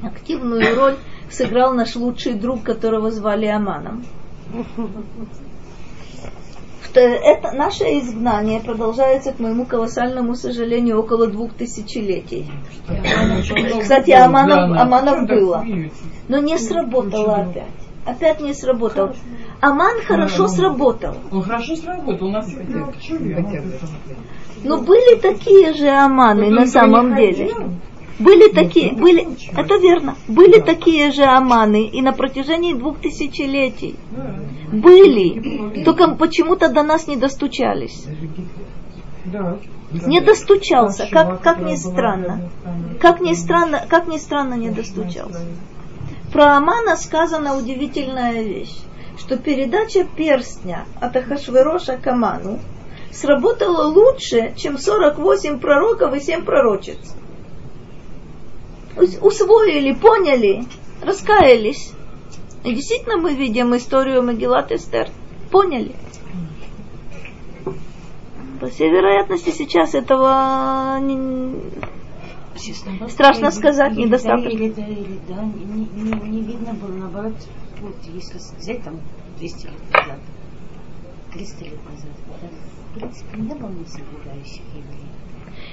[0.00, 0.96] активную роль
[1.28, 4.04] сыграл наш лучший друг, которого звали Аманом.
[6.94, 12.48] Это, наше изгнание продолжается, к моему колоссальному сожалению, около двух тысячелетий.
[13.80, 15.64] Кстати, Аманов, Аманов было.
[16.28, 17.83] Но не сработало опять.
[18.06, 19.14] Опять не сработал.
[19.60, 21.14] Аман хорошо сработал.
[21.32, 22.28] Он хорошо сработал.
[22.28, 22.50] У нас
[24.62, 27.50] Но были такие же Аманы на самом деле.
[28.18, 29.26] Были такие, были,
[29.56, 33.96] это верно, были такие же аманы и на протяжении двух тысячелетий.
[34.72, 38.06] Были, только почему-то до нас не достучались.
[40.06, 42.50] Не достучался, как, как ни странно.
[43.00, 45.40] Как ни странно, как ни странно не достучался.
[46.34, 48.76] Про Амана сказана удивительная вещь,
[49.18, 52.58] что передача перстня от Ахашвероша к Аману
[53.12, 56.98] сработала лучше, чем 48 пророков и 7 пророчиц
[58.96, 60.64] усвоили, поняли,
[61.02, 61.92] раскаялись.
[62.64, 65.10] И действительно мы видим историю Магеллат Эстер.
[65.52, 65.94] Поняли.
[68.60, 70.98] По всей вероятности сейчас этого
[73.08, 74.48] страшно сказать, недостаточно.
[74.48, 77.34] Или да, или да, не, не, не видно было, наоборот,
[77.80, 79.00] вот если взять там
[79.38, 80.18] 200 лет назад,
[81.32, 82.10] 300 лет назад,
[82.42, 82.48] да,
[82.90, 85.14] в принципе, не было несоблюдающих евреев.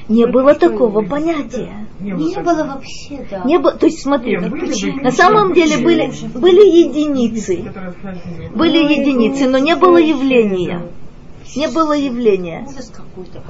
[0.09, 1.88] Не было такого понятия.
[1.99, 3.43] Не, было вообще, да.
[3.45, 7.71] Не было, то есть смотри, на самом деле были, были единицы.
[8.55, 10.91] Были единицы, но не было явления.
[11.56, 12.66] Не было явления.
[12.68, 13.43] Ужас какой-то.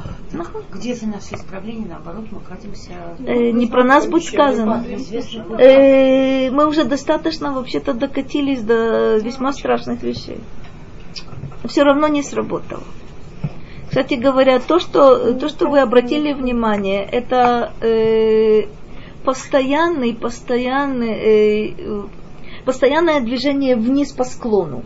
[0.74, 1.88] Где же наше исправление?
[1.88, 2.92] Наоборот, мы катимся...
[3.20, 4.84] Э, не про нас будет сказано.
[5.60, 10.40] Э, мы уже достаточно вообще-то докатились до весьма страшных вещей.
[11.66, 12.84] Все равно не сработало.
[13.88, 18.68] Кстати говоря, то, что, то, что вы обратили внимание, это э,
[19.26, 22.04] постоянный, постоянный, э,
[22.66, 24.84] постоянное движение вниз по склону.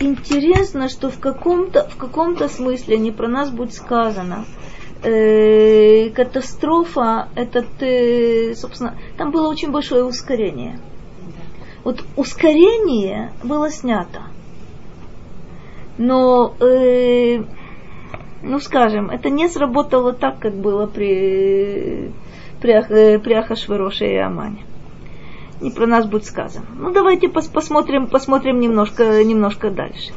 [0.00, 4.44] Интересно, что в каком-то, в каком-то смысле, не про нас будет сказано,
[5.02, 10.80] э, катастрофа, этот, э, собственно, там было очень большое ускорение.
[11.84, 14.22] Вот ускорение было снято
[15.98, 17.42] но, э,
[18.42, 22.12] ну скажем, это не сработало так, как было при,
[22.60, 24.64] при, э, при Ахашвероше и Амане.
[25.64, 26.66] Не про нас будет сказано.
[26.78, 30.12] Ну давайте пос, посмотрим, посмотрим немножко, немножко дальше.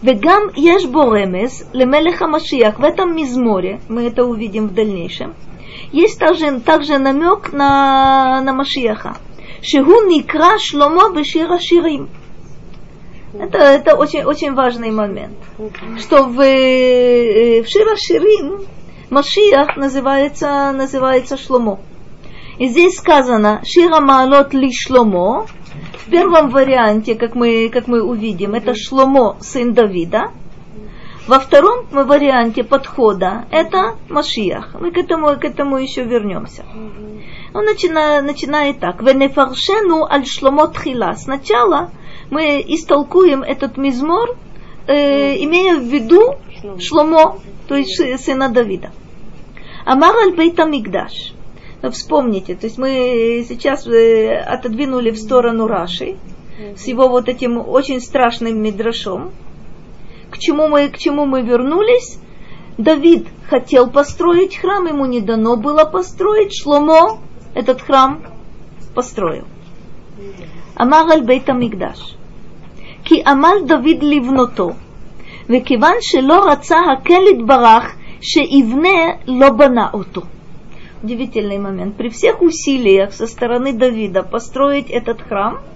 [0.00, 2.78] Вегам еш боремес лемелеха Машиях.
[2.78, 5.34] В этом мизморе, мы это увидим в дальнейшем,
[5.92, 9.18] есть также, также намек на, на Машиаха.
[9.60, 12.08] Шигу никра шломо бешира ширим
[13.34, 15.36] Это, это очень, очень важный момент.
[15.98, 18.62] Что в, э, в Шира Ширим
[19.10, 21.78] Машиах называется, называется Шломо.
[22.58, 25.46] И здесь сказано Шира Маалот ли Шломо.
[25.92, 30.32] В первом варианте, как мы, как мы увидим, это Шломо, сын Давида.
[31.28, 34.74] Во втором варианте подхода это Машиах.
[34.80, 36.64] Мы к этому, к этому еще вернемся.
[37.54, 39.02] Он начинает, начинает так.
[39.02, 41.12] Венефаршену аль шломо тхила.
[41.16, 41.90] Сначала
[42.30, 44.36] мы истолкуем этот мизмор,
[44.86, 46.36] э, имея в виду
[46.80, 47.38] Шломо,
[47.68, 48.90] то есть сына Давида.
[49.84, 50.64] Амар аль бейта
[51.81, 51.93] мигдаш.
[51.93, 56.17] Вспомните, то есть мы сейчас э, отодвинули в сторону Раши
[56.75, 59.31] с его вот этим очень страшным мидрашом,
[60.33, 62.17] к чему мы, к чему мы вернулись?
[62.79, 66.59] Давид хотел построить храм, ему не дано было построить.
[66.59, 67.19] Шломо
[67.53, 68.23] этот храм
[68.95, 69.45] построил.
[70.75, 72.15] Амар аль бейт המקדש.
[73.05, 74.71] כי עמל דוד לבנותו,
[75.49, 80.21] וכיוון שלא רצה הקל יתברך שיבנה, לא בנה אותו.
[81.02, 81.96] Удивительный момент.
[81.96, 85.60] При всех усилиях со стороны Давида построить этот храм–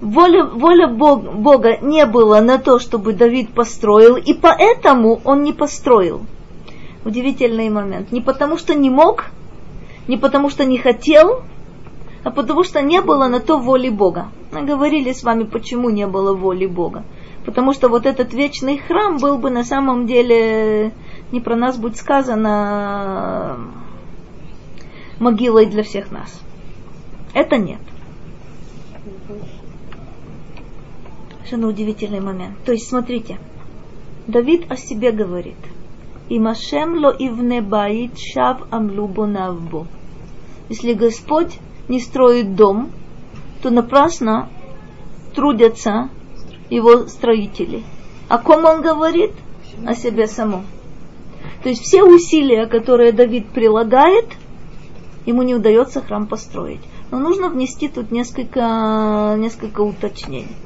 [0.00, 5.52] воля, воля Бог, Бога не было на то, чтобы Давид построил, и поэтому он не
[5.52, 6.26] построил.
[7.04, 8.12] Удивительный момент.
[8.12, 9.26] Не потому что не мог,
[10.08, 11.42] не потому что не хотел,
[12.24, 14.28] а потому что не было на то воли Бога.
[14.52, 17.04] Мы говорили с вами, почему не было воли Бога.
[17.44, 20.92] Потому что вот этот вечный храм был бы на самом деле,
[21.32, 23.58] не про нас будет сказано,
[25.18, 26.40] могилой для всех нас.
[27.34, 27.80] Это нет.
[31.38, 32.56] Совершенно удивительный момент.
[32.64, 33.38] То есть, смотрите,
[34.26, 35.56] Давид о себе говорит.
[36.28, 39.86] И Машем ло ивне баит шав амлубо навбо.
[40.68, 41.58] Если Господь
[41.88, 42.90] не строит дом,
[43.62, 44.50] то напрасно
[45.34, 46.10] трудятся
[46.68, 47.82] его строители.
[48.28, 49.32] О ком он говорит?
[49.86, 50.66] О себе самом.
[51.62, 54.26] То есть все усилия, которые Давид прилагает,
[55.28, 56.80] ему не удается храм построить.
[57.10, 60.56] Но нужно внести тут несколько, несколько уточнений.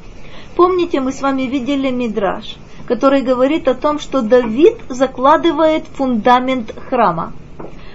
[0.54, 2.56] Помните, мы с вами видели Мидраж,
[2.86, 7.32] который говорит о том, что Давид закладывает фундамент храма.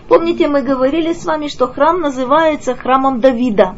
[0.10, 3.78] Помните, мы говорили с вами, что храм называется храмом Давида.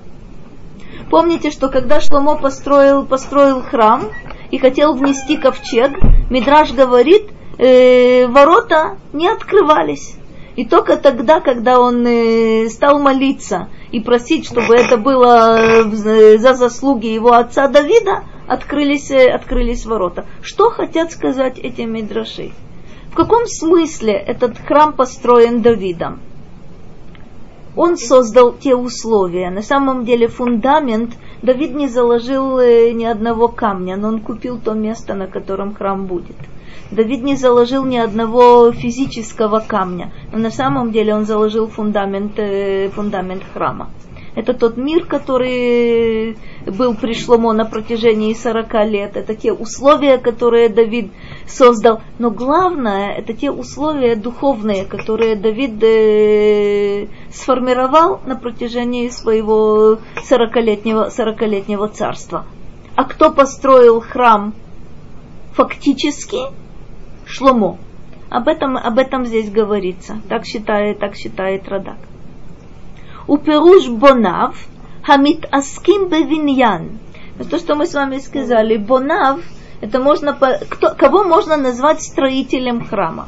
[1.12, 4.04] Помните, что когда Шломо построил, построил храм
[4.50, 5.92] и хотел внести ковчег,
[6.32, 7.30] Мидраж говорит,
[7.60, 10.19] э, ворота не открывались.
[10.60, 16.54] И только тогда, когда он э, стал молиться и просить, чтобы это было э, за
[16.54, 20.26] заслуги его отца Давида, открылись, э, открылись ворота.
[20.42, 22.52] Что хотят сказать эти мидраши?
[23.10, 26.20] В каком смысле этот храм построен Давидом?
[27.78, 29.52] Он создал те условия.
[29.52, 34.74] На самом деле фундамент Давид не заложил э, ни одного камня, но он купил то
[34.74, 36.36] место, на котором храм будет.
[36.92, 42.90] Давид не заложил ни одного физического камня, но на самом деле он заложил фундамент, э,
[42.90, 43.90] фундамент храма.
[44.36, 49.18] Это тот мир, который был при Шломо на протяжении 40 лет.
[49.18, 51.12] Это те условия, которые Давид
[51.48, 52.02] создал.
[52.20, 61.88] Но главное, это те условия духовные, которые Давид э, сформировал на протяжении своего 40-летнего, 40-летнего
[61.88, 62.46] царства.
[62.96, 64.54] А кто построил храм
[65.54, 66.38] фактически?
[67.30, 67.78] Шломо.
[68.30, 70.20] Об этом, об этом здесь говорится.
[70.28, 71.98] Так считает, так считает Радак.
[73.28, 74.56] Уперуш бонав
[75.04, 77.00] хамит аским бевиньян.
[77.50, 79.40] То, что мы с вами сказали, бонав,
[79.80, 83.28] это можно, кто, кого можно назвать строителем храма?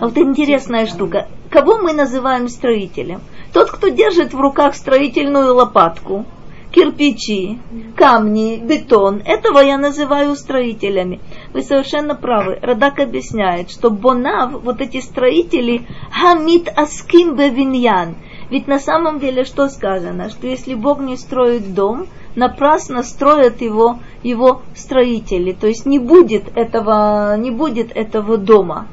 [0.00, 1.28] А вот интересная штука.
[1.50, 3.20] Кого мы называем строителем?
[3.52, 6.24] Тот, кто держит в руках строительную лопатку–
[6.74, 7.58] кирпичи,
[7.96, 9.22] камни, бетон.
[9.24, 11.20] Этого я называю строителями.
[11.52, 12.58] Вы совершенно правы.
[12.60, 18.16] Радак объясняет, что Бонав, вот эти строители, хамит аским бевиньян.
[18.50, 20.30] Ведь на самом деле что сказано?
[20.30, 25.52] Что если Бог не строит дом, напрасно строят его, его строители.
[25.52, 28.88] То есть не будет этого, не будет этого дома.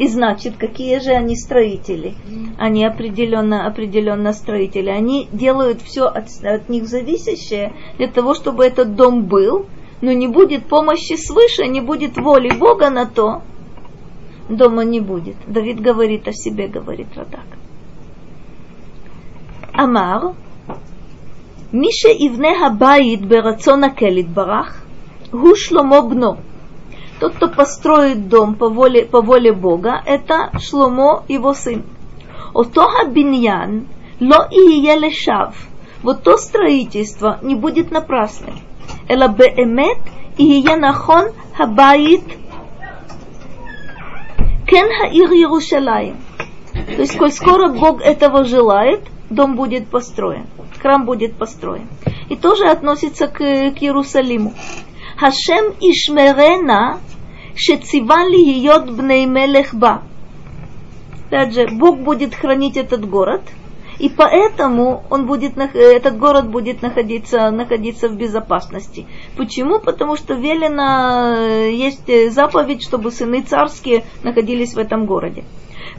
[0.00, 2.14] И значит, какие же они строители?
[2.56, 4.88] Они определенно, определенно строители.
[4.88, 9.66] Они делают все от, от них зависящее для того, чтобы этот дом был,
[10.00, 13.42] но не будет помощи свыше, не будет воли Бога на то,
[14.48, 15.36] дома не будет.
[15.46, 17.44] Давид говорит о себе, говорит Радак.
[19.74, 20.34] Амар,
[21.72, 24.82] Миша Ивнеха Баит Берацона Келит Барах,
[25.30, 26.38] Гушломо Бно–
[27.20, 31.84] тот, кто построит дом по воле, по воле Бога, это Шломо, его сын.
[32.54, 33.86] Отоха биньян
[34.20, 35.54] ло ие лешав.
[36.02, 38.54] вот то строительство не будет напрасным.
[39.06, 39.98] Эла беэмет
[40.38, 42.24] и нахон хабаит
[44.66, 46.16] кен хаир Иерушалаем.
[46.72, 50.46] То есть, коль скоро Бог этого желает, дом будет построен,
[50.80, 51.86] храм будет построен.
[52.30, 54.54] И тоже относится к, к Иерусалиму.
[55.19, 56.99] Хашем ишмерена
[57.55, 60.03] шециван ли йод бней мелех ба.
[61.27, 63.41] Опять же, Бог будет хранить этот город,
[63.97, 69.07] и поэтому он будет, этот город будет находиться, находиться в безопасности.
[69.37, 69.79] Почему?
[69.79, 71.35] Потому что велено,
[71.67, 75.43] есть заповедь, чтобы сыны царские находились в этом городе.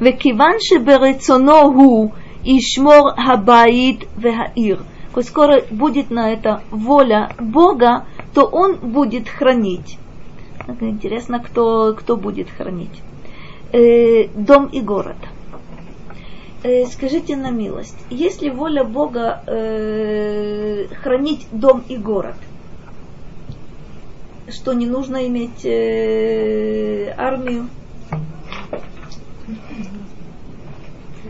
[0.01, 2.11] וכיוון שברצונו הוא
[2.45, 4.83] ישמור הבית והעיר.
[5.13, 9.98] Коль скоро будет на это воля Бога, то Он будет хранить.
[10.80, 13.02] Интересно, кто, кто будет хранить.
[13.74, 15.18] Э, дом и город.
[16.64, 22.36] Э, скажите на милость, есть ли воля Бога э, хранить дом и город?
[24.48, 27.68] Что не нужно иметь э, армию?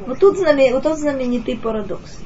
[0.06, 2.20] Вот тут, знамен, вот тут знаменитый парадокс.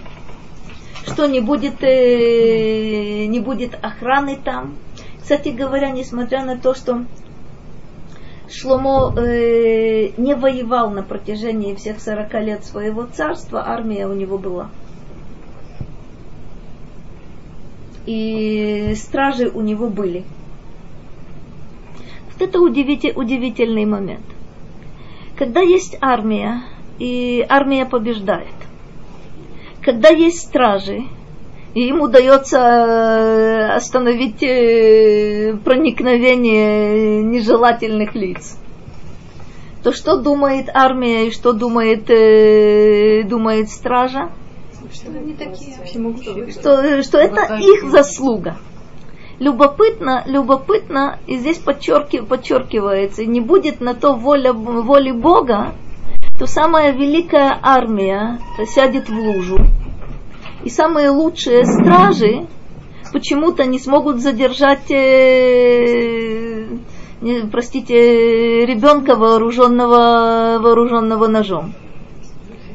[1.05, 4.75] Что не будет, э, не будет охраны там.
[5.21, 7.05] Кстати говоря, несмотря на то, что
[8.49, 14.69] Шломо э, не воевал на протяжении всех 40 лет своего царства, армия у него была.
[18.05, 20.23] И стражи у него были.
[22.31, 24.25] Вот это удивительный момент.
[25.37, 26.61] Когда есть армия,
[26.99, 28.53] и армия побеждает.
[29.85, 31.03] Когда есть стражи,
[31.75, 38.57] и им удается э, остановить э, проникновение нежелательных лиц,
[39.83, 44.31] то что думает армия и что думает, э, думает стража?
[44.91, 45.75] Что они такие.
[46.49, 48.57] Что, что это их заслуга.
[49.37, 55.75] Любопытно, любопытно, и здесь подчеркив, подчеркивается, не будет на то воля, воли Бога,
[56.39, 59.57] то самая великая армия сядет в лужу,
[60.63, 62.47] и самые лучшие стражи
[63.13, 66.67] почему-то не смогут задержать, э,
[67.21, 71.73] не, простите, ребенка вооруженного, вооруженного ножом.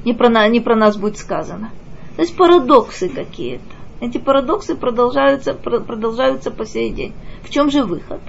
[0.05, 1.71] Не про, не про нас будет сказано.
[2.17, 3.65] То есть парадоксы какие-то.
[4.01, 7.13] Эти парадоксы продолжаются, продолжаются по сей день.
[7.43, 8.21] В чем же выход?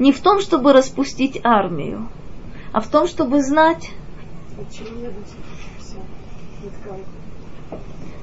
[0.00, 2.08] Не в том, чтобы распустить армию,
[2.72, 3.92] а в том, чтобы знать,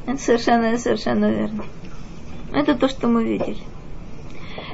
[0.05, 1.65] это совершенно, совершенно верно.
[2.53, 3.57] Это то, что мы видели.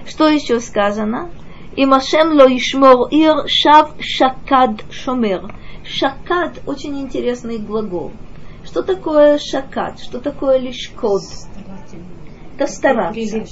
[0.06, 1.30] Что еще сказано?
[1.76, 5.54] И Машем ло ишмор ир шав шакад шомер.
[5.84, 8.12] Шакад очень интересный глагол.
[8.64, 10.00] Что такое шакад?
[10.00, 11.22] Что такое лишкод?
[12.56, 13.44] Это стараться.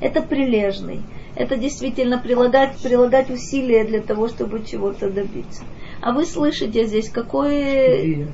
[0.00, 1.02] Это прилежный.
[1.36, 5.64] Это действительно прилагать, прилагать усилия для того, чтобы чего-то добиться.
[6.04, 8.28] А вы слышите здесь, какой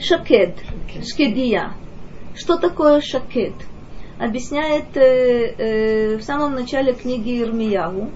[0.00, 0.54] шакет,
[1.06, 1.74] шкедия.
[2.34, 3.52] Что такое шакет?
[4.18, 8.08] Объясняет э, э, в самом начале книги Ирмиягу.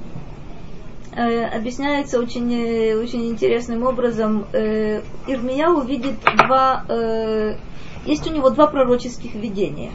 [1.15, 4.47] Э, объясняется очень, э, очень интересным образом.
[4.55, 7.57] Э, Ирмияу видит два, э,
[8.07, 9.93] есть у него два пророческих видения.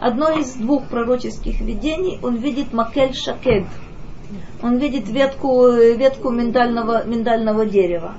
[0.00, 3.64] Одно из двух пророческих видений он видит Макель Шакед–
[4.62, 8.14] он видит ветку, ветку миндального, миндального дерева.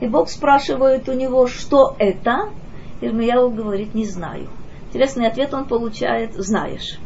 [0.00, 2.50] И Бог спрашивает у него, что это?
[3.00, 4.48] Ирмияу говорит, не знаю.
[4.88, 6.98] Интересный ответ он получает, знаешь.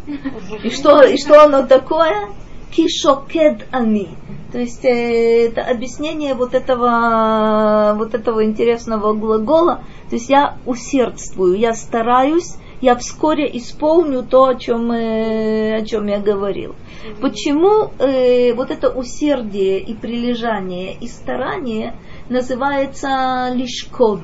[0.63, 2.29] И что, и что оно такое?
[2.71, 4.11] Кишокед ани.
[4.53, 9.83] То есть э, это объяснение вот этого, вот этого интересного глагола.
[10.09, 16.07] То есть я усердствую, я стараюсь, я вскоре исполню то, о чем, э, о чем
[16.07, 16.77] я говорил.
[17.21, 21.97] Почему э, вот это усердие и прилежание и старание
[22.29, 24.21] называется лишь код?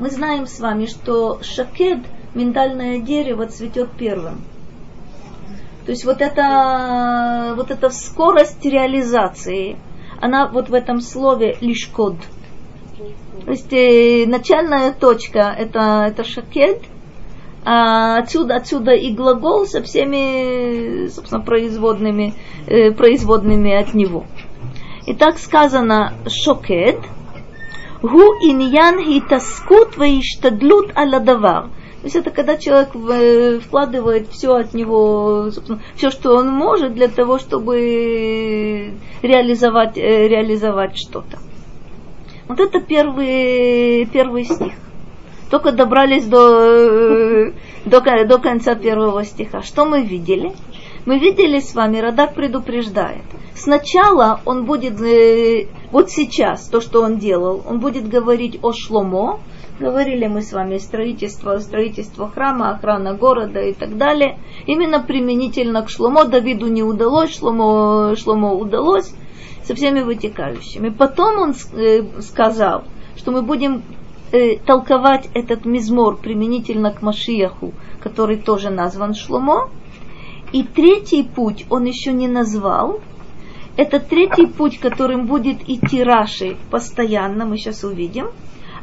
[0.00, 2.00] Мы знаем с вами, что шакед,
[2.34, 4.42] миндальное дерево, цветет первым.
[5.84, 9.76] То есть вот эта, вот эта скорость реализации,
[10.20, 12.16] она вот в этом слове лишь код.
[13.44, 16.82] То есть э, начальная точка это, это шакед–
[17.64, 22.34] а отсюда, отсюда и глагол со всеми, собственно, производными,
[22.66, 24.24] э, производными от него.
[25.06, 27.00] И так сказано шокет,
[28.02, 31.70] гу иньян хитаскут ваиштадлут аладавар.
[32.04, 35.50] То есть это когда человек э, вкладывает все от него,
[35.96, 38.92] все, что он может для того, чтобы
[39.22, 41.38] реализовать, э, реализовать что-то.
[42.46, 44.74] Вот это первый, первый стих.
[45.50, 47.52] Только добрались до, э,
[47.84, 49.62] до, до конца первого стиха.
[49.62, 50.52] Что мы видели?
[51.06, 53.24] Мы видели с вами, Радак предупреждает.
[53.54, 59.40] Сначала он будет, э, вот сейчас, то, что он делал, он будет говорить о Шломо,
[59.78, 64.38] говорили мы с вами строительство, строительство храма, охрана города и так далее.
[64.66, 69.12] Именно применительно к Шломо Давиду не удалось, Шломо, Шломо удалось
[69.64, 70.88] со всеми вытекающими.
[70.88, 72.84] Потом он э, сказал,
[73.16, 73.82] что мы будем
[74.32, 79.70] э, толковать этот мизмор применительно к Машияху, который тоже назван Шломо.
[80.52, 83.00] И третий путь он еще не назвал.
[83.76, 88.28] Это третий путь, которым будет идти Раши постоянно, мы сейчас увидим.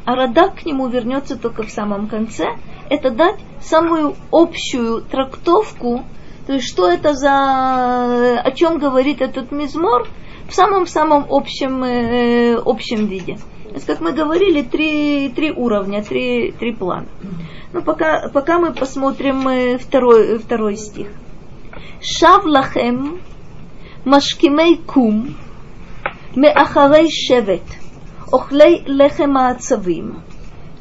[0.04, 2.56] А Радак к нему вернется только в самом конце.
[2.90, 6.02] Это дать самую общую трактовку,
[6.46, 10.08] то есть что это за, о чем говорит этот мизмор
[10.48, 13.38] в самом-самом общем, э, общем виде
[13.71, 17.07] То есть, как мы говорили, три, три уровня, три, три плана.
[17.73, 21.07] Ну, пока, пока мы посмотрим э, второй, второй стих.
[22.01, 23.17] Шав лахем
[24.05, 25.25] משכימי קום
[26.37, 27.75] מאחרי שבט,
[28.33, 30.11] אוכלי לחם העצבים,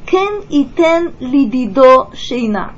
[0.07, 2.69] כן ייתן לדידו שינה.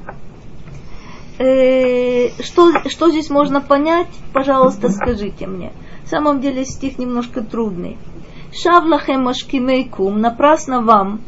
[1.40, 5.72] Э, что, что здесь можно понять, пожалуйста, скажите мне.
[6.04, 7.96] В самом деле стих немножко трудный.
[8.55, 11.21] Шавлахем машкимейкум, напрасно вам,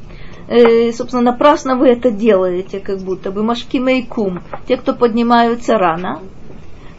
[0.47, 3.43] э, собственно, напрасно вы это делаете, как будто бы.
[3.43, 6.21] Машкимейкум, те, кто поднимаются рано,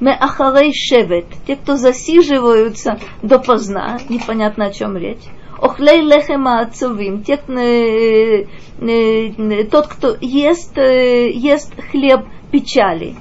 [0.01, 5.24] Меахарей шевет, те, кто засиживаются допоздна, непонятно о чем речь.
[5.59, 8.47] Охлей лехема отцовим, те, э,
[8.81, 13.14] э, тот, кто ест, э, ест хлеб печали.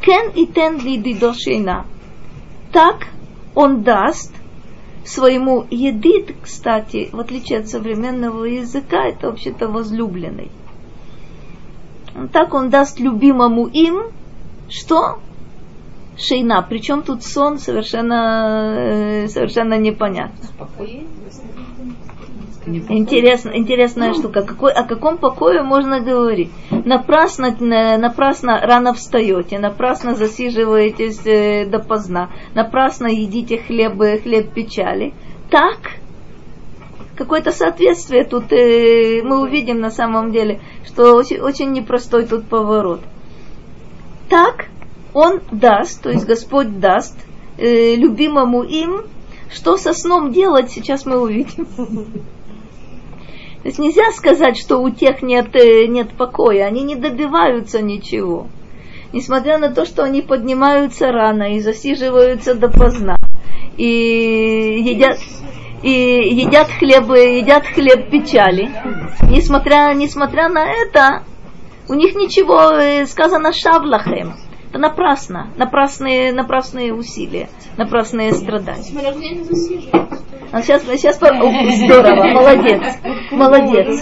[0.00, 1.84] Кен и тен лидидошейна.
[2.72, 3.08] Так
[3.54, 4.32] он даст
[5.04, 10.50] своему едит, кстати, в отличие от современного языка, это вообще-то возлюбленный.
[12.32, 14.02] Так он даст любимому им,
[14.68, 15.20] что?
[16.18, 16.62] Шейна.
[16.62, 20.48] Причем тут сон совершенно, совершенно непонятно.
[22.66, 24.42] Интересно, интересная штука.
[24.42, 26.50] Какой, о каком покое можно говорить?
[26.70, 35.14] Напрасно, напрасно рано встаете, напрасно засиживаетесь э, допоздна, напрасно едите хлеб, хлеб печали.
[35.50, 35.78] Так,
[37.16, 43.00] какое-то соответствие тут э, мы увидим на самом деле, что очень, очень непростой тут поворот.
[44.28, 44.66] Так,
[45.14, 47.16] он даст, то есть Господь даст
[47.56, 49.04] э, любимому им,
[49.50, 51.66] что со сном делать, сейчас мы увидим.
[53.62, 58.46] То есть нельзя сказать, что у тех нет, э, нет покоя, они не добиваются ничего.
[59.12, 63.16] Несмотря на то, что они поднимаются рано и засиживаются допоздна,
[63.76, 65.18] и едят,
[65.82, 68.70] и едят хлеб, едят хлеб печали.
[69.28, 71.24] Несмотря, несмотря на это,
[71.88, 74.36] у них ничего э, сказано шавлахем.
[74.70, 78.84] Это напрасно, напрасные, напрасные усилия, напрасные страдания.
[80.52, 82.82] А сейчас, сейчас здорово, молодец,
[83.30, 84.00] молодец.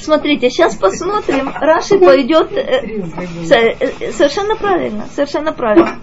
[0.00, 1.52] Смотрите, сейчас посмотрим.
[1.60, 3.02] Раши пойдет э,
[3.50, 6.00] э, совершенно правильно, совершенно правильно.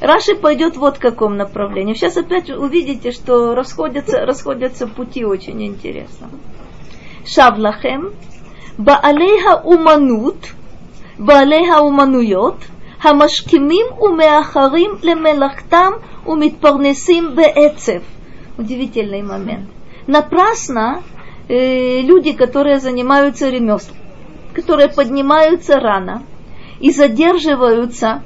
[0.00, 1.94] Раши пойдет вот в каком направлении.
[1.94, 6.30] Сейчас опять увидите, что расходятся, расходятся пути очень интересно.
[7.26, 8.14] Шавлахем,
[8.78, 10.36] Баалейха уманут,
[11.18, 12.56] Баалейха умануйот,
[13.00, 18.02] Хамашкимим умеахарим лемелахтам умитпарнесим беэцев.
[18.58, 19.68] Удивительный момент.
[20.08, 21.04] Напрасно
[21.48, 23.96] э, люди, которые занимаются ремеслом,
[24.52, 26.24] которые поднимаются рано
[26.80, 28.22] и задерживаются,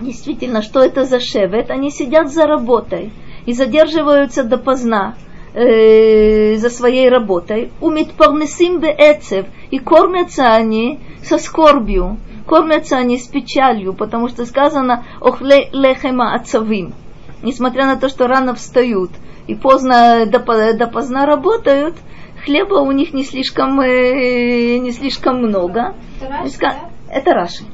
[0.00, 3.10] действительно, что это за шевет, они сидят за работой
[3.46, 5.16] и задерживаются допоздна
[5.54, 13.26] э, за своей работой, умит парнесим беэцев, и кормятся они со скорбью, кормятся они с
[13.26, 16.94] печалью, потому что сказано охле лехема отцовим.
[17.42, 19.10] Несмотря на то, что рано встают
[19.48, 21.96] и поздно, допо- допоздна работают,
[22.44, 25.94] хлеба у них не слишком, э, не слишком много.
[26.20, 26.90] Это Раши, да?
[27.10, 27.64] Это Раши.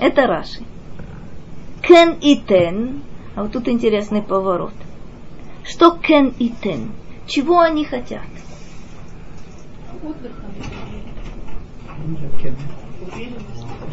[0.00, 0.62] Это Раши.
[1.82, 3.02] Кен и тен.
[3.36, 4.74] А вот тут интересный поворот.
[5.64, 6.90] Что кен и тен?
[7.26, 8.22] Чего они хотят?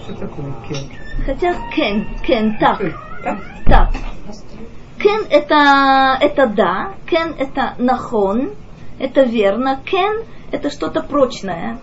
[0.04, 0.90] Что такое кен?
[1.26, 2.82] Хотят кен, кен, так.
[3.68, 3.90] Так.
[5.00, 8.52] Кен это, это да, кен это нахон,
[9.00, 11.80] это верно, кен это что-то прочное.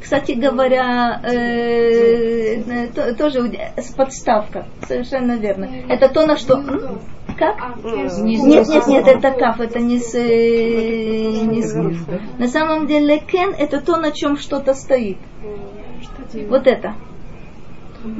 [0.00, 5.68] Кстати говоря, э, э, то- тоже с подставка, совершенно верно.
[5.88, 6.54] Это то, на что...
[6.58, 7.00] М?
[7.38, 7.56] Как?
[8.22, 11.74] Нет, нет, нет, это каф, это не с, э, не с?
[12.38, 15.16] На самом деле кен это то, на чем что-то стоит.
[16.48, 16.94] Вот это.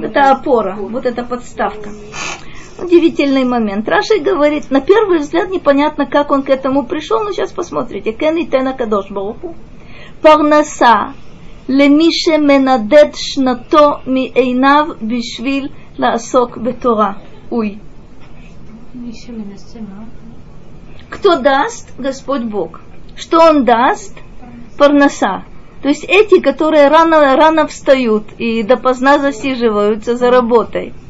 [0.02, 1.90] Это опора, вот эта подставка
[2.78, 3.88] удивительный момент.
[3.88, 8.12] Раши говорит, на первый взгляд непонятно, как он к этому пришел, но сейчас посмотрите.
[8.12, 9.54] Кен и Тена Кадош Баруху.
[10.22, 11.12] Парнаса
[11.68, 17.18] лемише менадет шнато ми эйнав бишвил лаасок бетора.
[17.50, 17.78] Уй.
[21.10, 21.92] Кто даст?
[21.98, 22.80] Господь Бог.
[23.16, 24.16] Что Он даст?
[24.78, 25.44] Парнаса.
[25.82, 30.94] То есть эти, которые рано, рано встают и допоздна засиживаются за работой–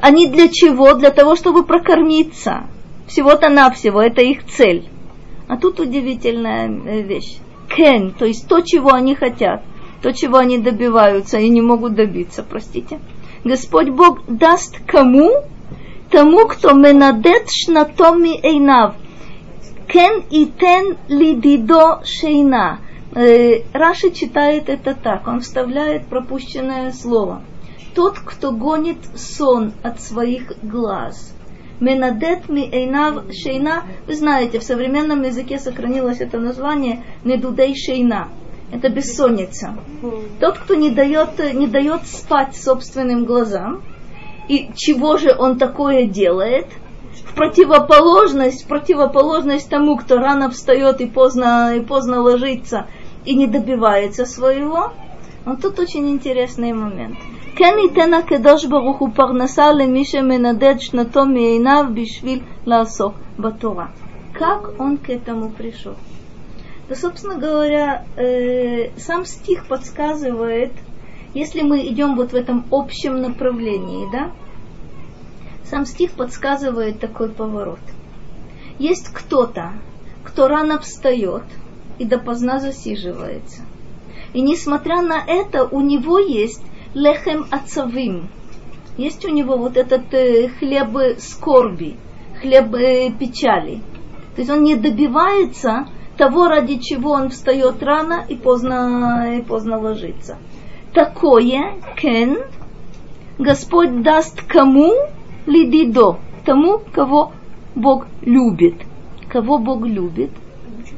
[0.00, 0.94] они для чего?
[0.94, 2.64] Для того, чтобы прокормиться.
[3.06, 4.88] Всего-то навсего, это их цель.
[5.48, 7.38] А тут удивительная э, вещь.
[7.68, 9.62] Кен, то есть то, чего они хотят,
[10.02, 13.00] то, чего они добиваются и не могут добиться, простите.
[13.44, 15.30] Господь Бог даст кому?
[16.10, 18.94] Тому, кто менадет шнатоми эйнав.
[19.88, 22.80] Кен и тен лидидо шейна.
[23.14, 27.42] Э, Раши читает это так, он вставляет пропущенное слово.
[27.96, 31.32] Тот, кто гонит сон от своих глаз.
[31.80, 33.84] Менадет ми эйнав шейна.
[34.06, 38.28] Вы знаете, в современном языке сохранилось это название недудей шейна.
[38.70, 39.78] Это бессонница.
[40.40, 43.82] Тот, кто не дает, не дает спать собственным глазам.
[44.46, 46.66] И чего же он такое делает?
[47.24, 52.88] В противоположность, в противоположность тому, кто рано встает и поздно, и поздно ложится
[53.24, 54.92] и не добивается своего.
[55.46, 57.16] Вот тут очень интересный момент.
[57.55, 63.85] כן ייתן הקדוש ברוך הוא פרנסה למי שמנדד שנתו מעיניו בשביל לעסוק בתורה.
[64.33, 65.95] Как он к этому пришел?
[66.87, 70.71] Да, собственно говоря, э, сам стих подсказывает,
[71.33, 74.31] если мы идем вот в этом общем направлении, да,
[75.63, 77.79] сам стих подсказывает такой поворот.
[78.79, 79.73] Есть кто-то,
[80.23, 81.43] кто рано встает
[81.97, 83.63] и допоздна засиживается.
[84.33, 86.63] И несмотря на это, у него есть
[86.96, 88.28] лехем ацавим.
[88.96, 91.96] Есть у него вот этот э, хлеб скорби,
[92.40, 93.82] хлеб э, печали.
[94.34, 99.78] То есть он не добивается того, ради чего он встает рано и поздно, и поздно
[99.78, 100.38] ложится.
[100.94, 102.38] Такое, кен,
[103.38, 104.94] Господь даст кому
[105.44, 106.16] лидидо,
[106.46, 107.32] тому, кого
[107.74, 108.76] Бог любит.
[109.28, 110.30] Кого Бог любит–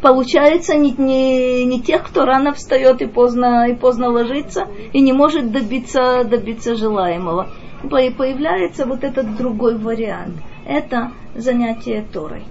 [0.01, 5.13] получается не, не, не тех, кто рано встает и поздно, и поздно ложится, и не
[5.13, 7.49] может добиться, добиться желаемого.
[7.85, 10.37] И появляется вот этот другой вариант.
[10.67, 12.43] Это занятие Торой.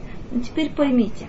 [0.43, 1.27] Теперь поймите,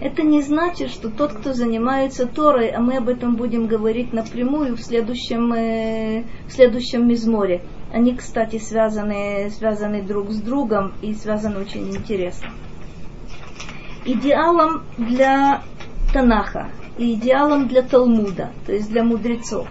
[0.00, 4.76] это не значит, что тот, кто занимается Торой, а мы об этом будем говорить напрямую
[4.76, 7.62] в следующем, э, в следующем мизморе.
[7.92, 12.48] Они, кстати, связаны, связаны друг с другом и связаны очень интересно
[14.12, 15.62] идеалом для
[16.12, 16.68] Танаха
[16.98, 19.68] и идеалом для Талмуда, то есть для мудрецов,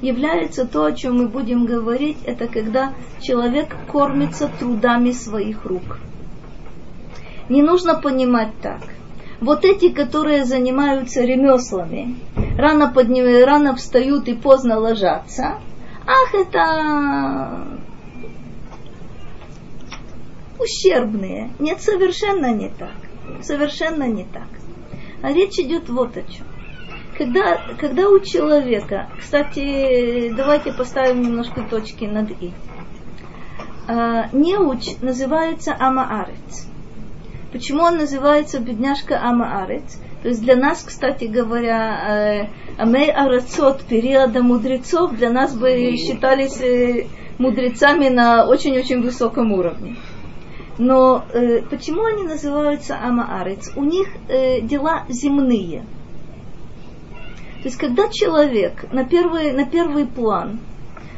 [0.00, 5.98] является то, о чем мы будем говорить, это когда человек кормится трудами своих рук.
[7.48, 8.80] Не нужно понимать так.
[9.40, 12.16] Вот эти, которые занимаются ремеслами,
[12.56, 13.44] рано, подним...
[13.44, 15.58] рано встают и поздно ложатся,
[16.06, 17.68] ах, это
[20.58, 21.50] ущербные.
[21.58, 23.03] Нет, совершенно не так
[23.42, 24.48] совершенно не так.
[25.22, 26.46] А речь идет вот о чем.
[27.16, 32.52] Когда, когда у человека, кстати, давайте поставим немножко точки над «и».
[33.86, 36.66] А, неуч называется Амаарец.
[37.52, 40.00] Почему он называется бедняжка Амаарец?
[40.24, 42.48] То есть для нас, кстати говоря,
[42.78, 47.06] э, Амей Арацот периода мудрецов для нас бы считались э,
[47.38, 49.96] мудрецами на очень-очень высоком уровне.
[50.78, 53.72] Но э, почему они называются Амаарец?
[53.76, 55.84] У них э, дела земные.
[57.62, 60.58] То есть, когда человек на первый, на первый план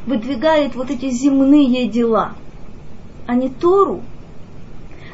[0.05, 2.35] выдвигает вот эти земные дела,
[3.25, 4.01] а не Тору,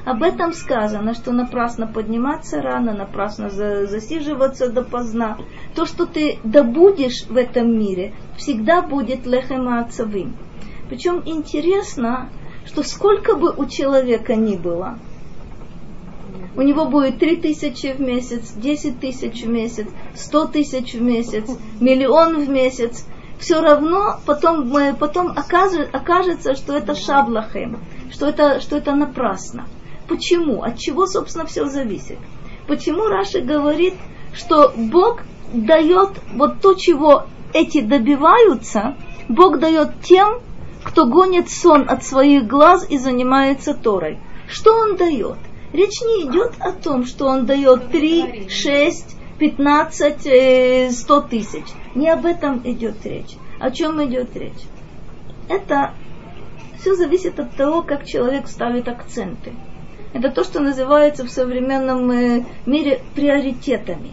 [0.06, 5.38] об этом сказано, что напрасно подниматься рано, напрасно засиживаться допоздна.
[5.76, 9.88] То, что ты добудешь в этом мире, всегда будет лехем.
[10.90, 12.30] Причем интересно,
[12.66, 14.98] что сколько бы у человека ни было,
[16.56, 21.50] у него будет 3 тысячи в месяц, 10 тысяч в месяц, 100 тысяч в месяц,
[21.80, 23.06] миллион в месяц,
[23.40, 27.80] все равно потом, потом окажется, что это шаблахем,
[28.12, 29.68] что это, что это напрасно.
[30.08, 30.62] Почему?
[30.64, 32.20] От чего, собственно, все зависит?
[32.68, 33.96] Почему Раши говорит,
[34.34, 35.24] что Бог
[35.54, 38.96] дает вот то, чего эти добиваются,
[39.28, 40.40] Бог дает тем,
[40.84, 44.20] кто гонит сон от своих глаз и занимается Торой.
[44.48, 45.38] Что он дает?
[45.72, 51.66] Речь не идет о том, что он дает 3, 6, 15, э, 100 тысяч.
[51.96, 53.36] Не об этом идет речь.
[53.60, 54.68] О чем идет речь?
[55.50, 55.94] Это
[56.80, 59.54] все зависит от того, как человек ставит акценты.
[60.14, 64.12] Это то, что называется в современном э, мире приоритетами.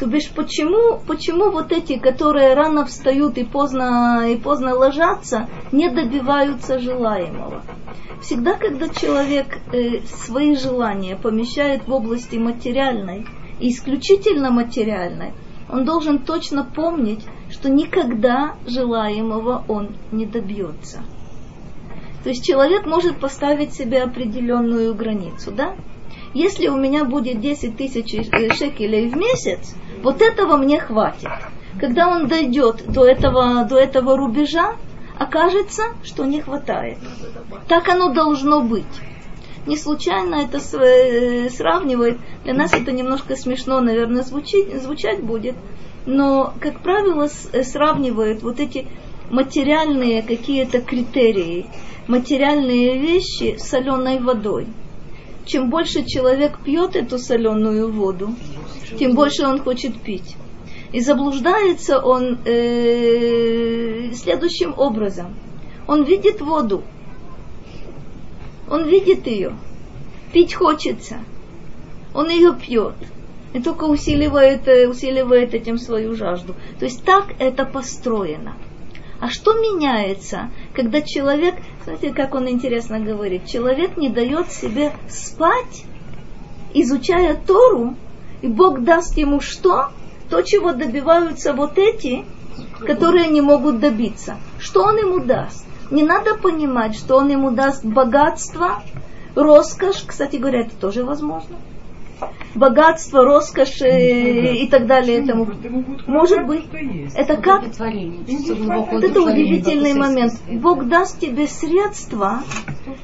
[0.00, 5.90] То бишь, почему, почему вот эти, которые рано встают и поздно, и поздно ложатся, не
[5.90, 7.62] добиваются желаемого?
[8.22, 13.26] Всегда, когда человек э, свои желания помещает в области материальной,
[13.60, 15.34] и исключительно материальной,
[15.68, 21.02] он должен точно помнить, что никогда желаемого он не добьется.
[22.24, 25.74] То есть человек может поставить себе определенную границу, да?
[26.32, 31.30] Если у меня будет 10 тысяч э, шекелей в месяц, вот этого мне хватит.
[31.80, 34.76] Когда он дойдет до этого, до этого рубежа,
[35.18, 36.98] окажется, что не хватает.
[37.68, 38.84] Так оно должно быть.
[39.66, 42.18] Не случайно это э, сравнивает.
[42.44, 45.56] Для нас это немножко смешно, наверное, звучить, звучать будет.
[46.06, 48.86] Но, как правило, э, сравнивают вот эти
[49.30, 51.66] материальные какие-то критерии,
[52.06, 54.68] материальные вещи с соленой водой.
[55.46, 58.34] Чем больше человек пьет эту соленую воду,
[58.98, 60.36] тем больше он хочет пить.
[60.92, 65.34] И заблуждается он э, следующим образом.
[65.86, 66.82] Он видит воду,
[68.68, 69.56] он видит ее,
[70.32, 71.18] пить хочется,
[72.14, 72.94] он ее пьет,
[73.52, 76.54] и только усиливает, э, усиливает этим свою жажду.
[76.78, 78.54] То есть так это построено.
[79.20, 85.84] А что меняется, когда человек, смотрите, как он интересно говорит, человек не дает себе спать,
[86.72, 87.96] изучая Тору,
[88.40, 89.90] и Бог даст ему что?
[90.30, 92.24] То, чего добиваются вот эти,
[92.86, 94.38] которые не могут добиться.
[94.58, 95.66] Что он ему даст?
[95.90, 98.82] Не надо понимать, что он ему даст богатство,
[99.34, 100.04] роскошь.
[100.06, 101.56] Кстати говоря, это тоже возможно
[102.54, 105.22] богатство, роскошь э, и так далее.
[105.22, 105.48] Этому.
[106.06, 106.64] Может быть,
[107.14, 107.62] это как?
[107.62, 110.34] Вот это удивительный момент.
[110.50, 112.42] Бог даст тебе средства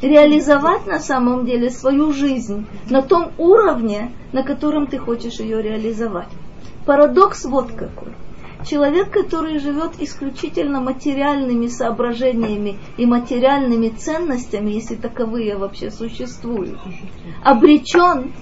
[0.02, 6.28] реализовать на самом деле свою жизнь на том уровне, на котором ты хочешь ее реализовать.
[6.85, 8.12] Парадокс вот какой.
[8.68, 16.78] Человек, который живет исключительно материальными соображениями и материальными ценностями, если таковые вообще существуют,
[17.44, 18.32] обречен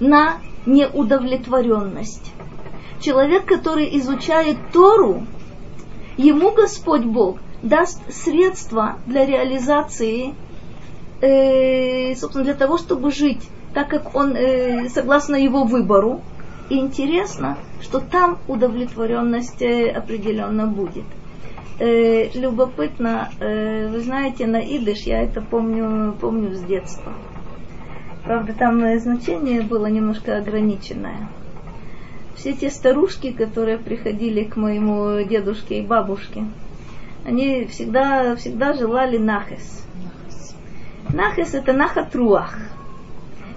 [0.00, 2.32] на неудовлетворенность.
[3.00, 5.26] Человек, который изучает Тору,
[6.16, 10.34] ему Господь Бог даст средства для реализации,
[11.20, 13.42] э, собственно, для того, чтобы жить
[13.74, 16.20] так, как он, э, согласно его выбору,
[16.68, 21.04] и интересно, что там удовлетворенность э, определенно будет.
[21.78, 27.12] Э, любопытно, э, вы знаете, на идыш я это помню, помню с детства.
[28.30, 31.28] Правда, там э, значение было немножко ограниченное.
[32.36, 36.44] Все те старушки, которые приходили к моему дедушке и бабушке,
[37.24, 39.84] они всегда, всегда желали нахес.
[41.12, 42.56] Нахес это нахатруах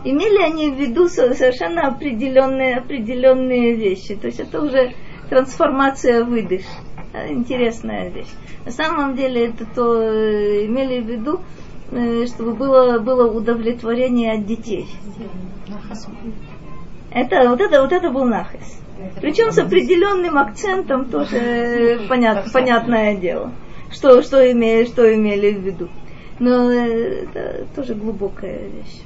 [0.04, 4.16] имели они в виду совершенно определенные, определенные вещи.
[4.16, 4.94] То есть это уже
[5.30, 6.64] трансформация выдыш.
[7.30, 8.34] Интересная вещь.
[8.66, 14.46] На самом деле это то э, имели в виду, э, чтобы было, было удовлетворение от
[14.46, 14.88] детей.
[17.12, 18.80] Это, вот, это, вот это был нахис.
[19.22, 23.52] Причем с определенным акцентом тоже э, понят, понятное дело,
[23.92, 25.90] что, что, имели, что имели в виду.
[26.40, 29.04] Но это тоже глубокая вещь.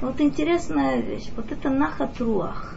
[0.00, 1.30] Вот интересная вещь.
[1.36, 2.76] Вот это нахатруах.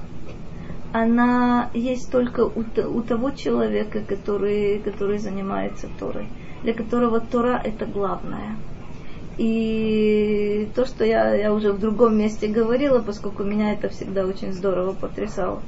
[0.94, 6.28] Она есть только у, у того человека, который, который занимается Торой,
[6.64, 8.56] для которого Тора это главное.
[9.38, 14.52] И то, что я, я уже в другом месте говорила, поскольку меня это всегда очень
[14.52, 15.62] здорово потрясало.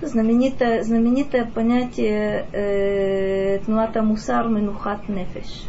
[0.00, 5.64] Знаменитое, знаменитое понятие э, Тнуата Мусар Менухат Нефеш.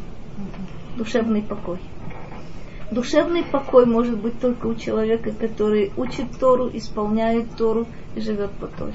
[0.97, 1.79] Душевный покой.
[2.91, 8.67] Душевный покой может быть только у человека, который учит Тору, исполняет Тору и живет по
[8.67, 8.93] Торе.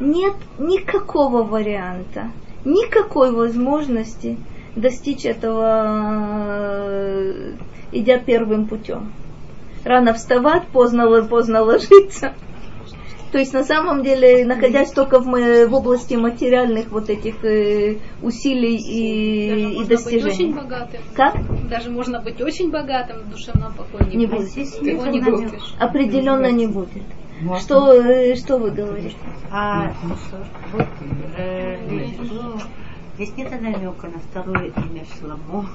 [0.00, 2.30] Нет никакого варианта,
[2.64, 4.36] никакой возможности
[4.76, 6.44] достичь этого,
[7.92, 9.12] идя первым путем.
[9.84, 12.34] Рано вставать, поздно, поздно ложиться–
[13.32, 18.76] то есть на самом деле, находясь только в, в области материальных вот этих э, усилий
[18.76, 20.22] и, и достижений.
[20.22, 21.00] Быть очень богатым.
[21.14, 21.68] Как?
[21.70, 24.54] Даже можно быть очень богатым, в душевном покое не, не будет.
[24.54, 25.74] Его не купишь.
[25.80, 27.04] Определенно не будет.
[27.40, 29.16] Ну, а что, э, что вы говорите?
[29.50, 29.94] А,
[30.70, 30.86] вот,
[31.38, 31.78] э,
[32.20, 32.58] ну,
[33.14, 35.68] Здесь нет намека на второе имя Шламо.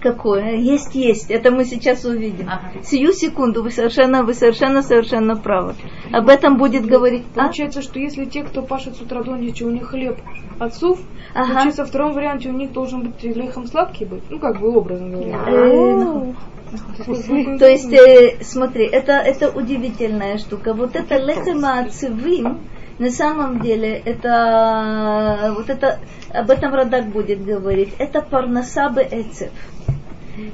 [0.00, 0.56] Какое?
[0.56, 1.30] Есть, есть.
[1.30, 2.48] Это мы сейчас увидим.
[2.48, 2.82] Ага.
[2.82, 5.74] Сию секунду вы совершенно, вы совершенно, совершенно правы.
[6.10, 7.24] Об этом будет говорить.
[7.34, 7.40] А?
[7.44, 10.18] Получается, что если те, кто пашет с утра до ночи, у них хлеб
[10.58, 10.98] отцов,
[11.34, 11.48] Ага.
[11.48, 14.22] получается, во втором варианте у них должен быть лехом сладкий быть.
[14.30, 15.44] Ну, как бы образно говоря.
[15.48, 16.32] Э,
[17.58, 20.72] То есть, э, смотри, это, это удивительная штука.
[20.72, 22.60] Вот это лехема ацивим,
[23.00, 25.98] на самом деле, это, вот это,
[26.28, 29.50] об этом Радак будет говорить, это парнасабы эцев.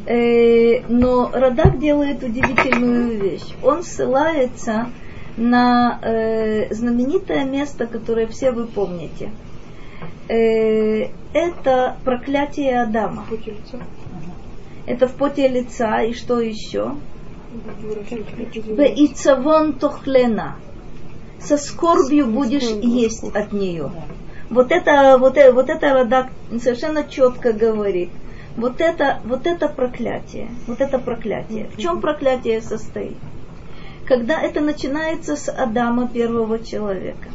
[0.07, 3.53] Э, но Радак делает удивительную вещь.
[3.65, 4.91] Он ссылается
[5.37, 9.33] на э, знаменитое место, которое все вы помните.
[10.29, 13.27] Э, это проклятие Адама.
[14.87, 16.95] Это в поте лица и что еще?
[18.53, 20.55] Беицавон тохлена.
[21.41, 23.91] Со скорбью будешь есть от нее.
[24.51, 26.29] Вот это, вот, э- вот это Радак
[26.61, 28.11] совершенно четко говорит.
[28.57, 30.49] Вот это, вот это проклятие.
[30.67, 31.69] Вот это проклятие.
[31.77, 33.17] В чем проклятие состоит?
[34.07, 37.29] Когда это начинается с Адама, первого человека.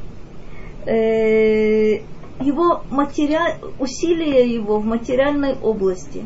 [0.86, 2.02] Э,
[2.40, 3.58] его материа...
[3.78, 6.26] усилия его в материальной области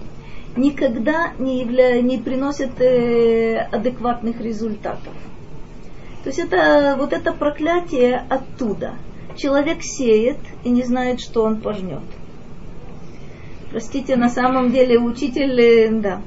[0.56, 2.02] никогда не, явля...
[2.02, 5.14] не приносят э, адекватных результатов.
[6.26, 8.96] То есть это вот это проклятие оттуда.
[9.38, 12.02] Человек сеет и не знает, что он пожнет.
[13.70, 16.22] Простите, на самом деле учитель, э, да,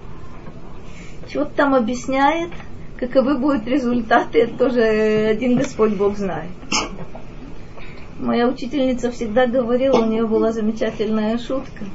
[1.28, 2.50] чего-то там объясняет,
[2.96, 6.50] каковы будут результаты, это тоже один Господь Бог знает.
[8.20, 11.86] Моя учительница всегда говорила, у нее была замечательная шутка,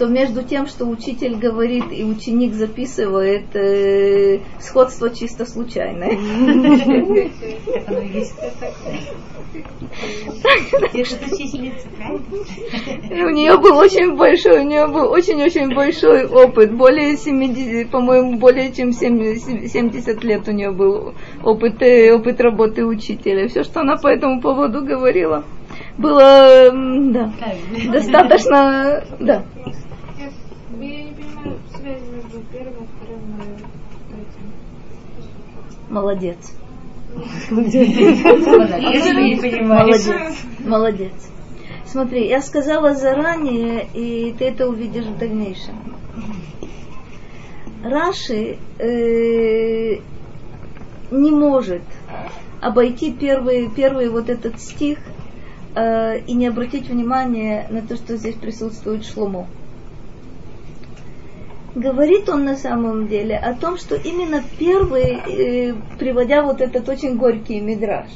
[0.00, 6.16] что между тем, что учитель говорит и ученик записывает, э, сходство чисто случайное.
[13.10, 18.72] У нее был очень большой, у нее был очень-очень большой опыт, более 70, по-моему, более
[18.72, 21.12] чем 70, 70 лет у нее был
[21.44, 23.48] опыт, э, опыт работы учителя.
[23.48, 25.44] Все, что она по этому поводу говорила,
[25.98, 27.32] было, да,
[27.92, 29.44] достаточно, да.
[30.18, 33.56] Я, я не понимаю связи между первым и вторым э,
[34.14, 34.52] этим.
[35.90, 36.52] Молодец.
[37.50, 38.06] Молодец.
[40.60, 41.12] Молодец.
[41.84, 45.74] Смотри, я сказала заранее, и ты это увидишь в дальнейшем.
[47.82, 49.96] Раши э,
[51.10, 51.82] не может
[52.60, 54.98] обойти первый, первый вот этот стих
[55.74, 59.48] э, и не обратить внимание на то, что здесь присутствует Шломо.
[61.74, 67.16] Говорит он на самом деле о том, что именно первый, э, приводя вот этот очень
[67.16, 68.10] горький мидраж,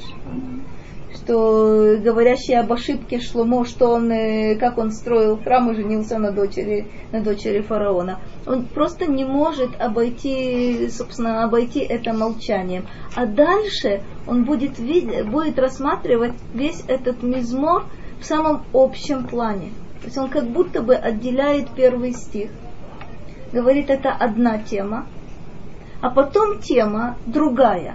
[1.15, 6.33] что говорящий об ошибке Шломо, что он, э, как он строил храм и женился на
[6.33, 12.87] дочери, на дочери фараона, он просто не может обойти, собственно, обойти это молчанием.
[13.15, 17.85] А дальше он будет, вид- будет рассматривать весь этот мизмор
[18.19, 19.71] в самом общем плане.
[20.01, 22.51] То есть он как будто бы отделяет первый стих,
[23.55, 25.07] говорит, это одна тема,
[26.03, 27.95] а потом тема другая.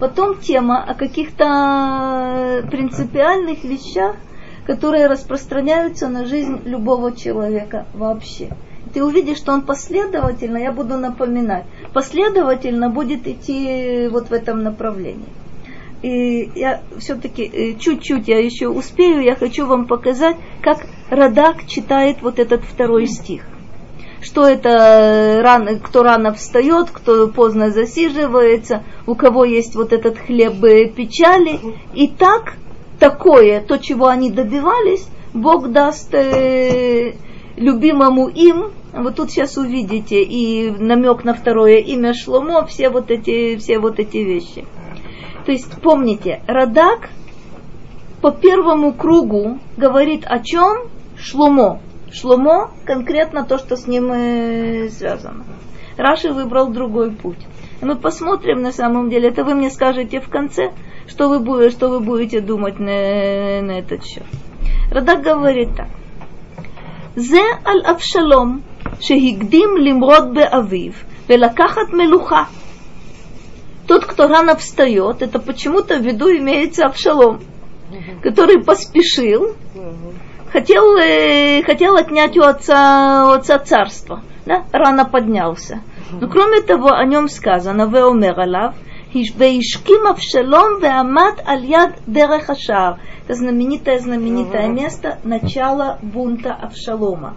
[0.00, 4.16] Потом тема о каких-то принципиальных вещах,
[4.66, 8.50] которые распространяются на жизнь любого человека вообще.
[8.92, 15.32] Ты увидишь, что он последовательно, я буду напоминать, последовательно будет идти вот в этом направлении.
[16.02, 20.78] И я все-таки чуть-чуть я еще успею, я хочу вам показать, как
[21.10, 23.42] Радак читает вот этот второй стих
[24.20, 30.60] что это рано, кто рано встает, кто поздно засиживается, у кого есть вот этот хлеб
[30.94, 31.60] печали.
[31.94, 32.54] И так,
[32.98, 37.14] такое, то, чего они добивались, Бог даст э,
[37.56, 43.56] любимому им, вот тут сейчас увидите, и намек на второе имя Шломо, все вот эти,
[43.56, 44.64] все вот эти вещи.
[45.44, 47.10] То есть помните, Радак
[48.20, 50.88] по первому кругу говорит о чем?
[51.16, 51.80] Шломо.
[52.11, 55.45] Шломо конкретно то, что с ним э, связано.
[55.97, 57.39] Раши выбрал другой путь.
[57.81, 60.71] И мы посмотрим на самом деле, это вы мне скажете в конце,
[61.07, 64.23] что вы, будете, что вы будете думать на, на этот счет.
[64.91, 65.87] Радак говорит так.
[67.15, 68.59] זה על אבשלום
[68.99, 70.91] שהקדים למרוד באביו
[71.29, 72.43] ולקחת מלוכה.
[73.85, 77.41] Тот, кто рано встает, это почему-то в виду имеется Авшалом,
[78.21, 79.55] который поспешил,
[80.50, 84.22] хотел, э, хотел отнять у отца, у отца царство.
[84.46, 84.64] Да?
[84.72, 85.80] Рано поднялся.
[86.20, 88.74] Но кроме того, о нем сказано, «Веомер алав,
[89.12, 92.98] «Веишким Авшалом веамат альяд дерех ашар».
[93.24, 97.34] Это знаменитое-знаменитое место, начало бунта Авшалома.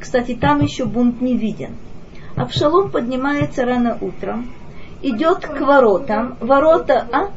[0.00, 1.76] Кстати, там еще бунт не виден.
[2.36, 4.50] Авшалом поднимается рано утром,
[5.02, 6.36] идет к воротам.
[6.40, 7.06] Ворота...
[7.12, 7.28] А?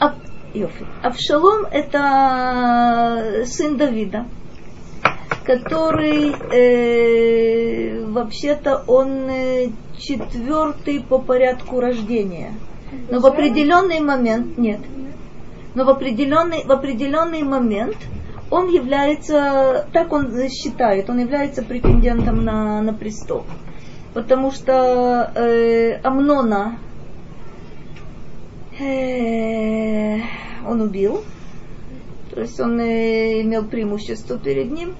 [0.00, 0.14] А,
[0.56, 0.86] Йофи.
[1.02, 4.26] Авшалом это сын Давида,
[5.44, 9.68] который э, вообще-то он э,
[9.98, 12.52] четвертый по порядку рождения.
[13.10, 14.80] Но в определенный момент нет.
[15.74, 17.96] Но в определенный, в определенный момент
[18.50, 23.44] он является, так он считает, он является претендентом на, на престол.
[24.14, 26.85] Потому что э, Амнона э,
[30.66, 31.22] он убил,
[32.36, 34.94] то есть он э, имел преимущество перед ним.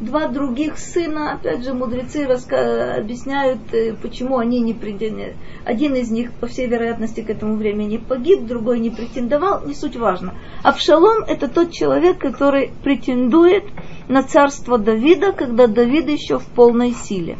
[0.00, 5.36] Два других сына, опять же, мудрецы раска- объясняют, э, почему они не претендовали.
[5.64, 9.96] Один из них, по всей вероятности, к этому времени погиб, другой не претендовал, не суть
[9.96, 10.34] важно.
[10.64, 13.64] Авшалом– это тот человек, который претендует
[14.08, 17.36] на царство Давида, когда Давид еще в полной силе.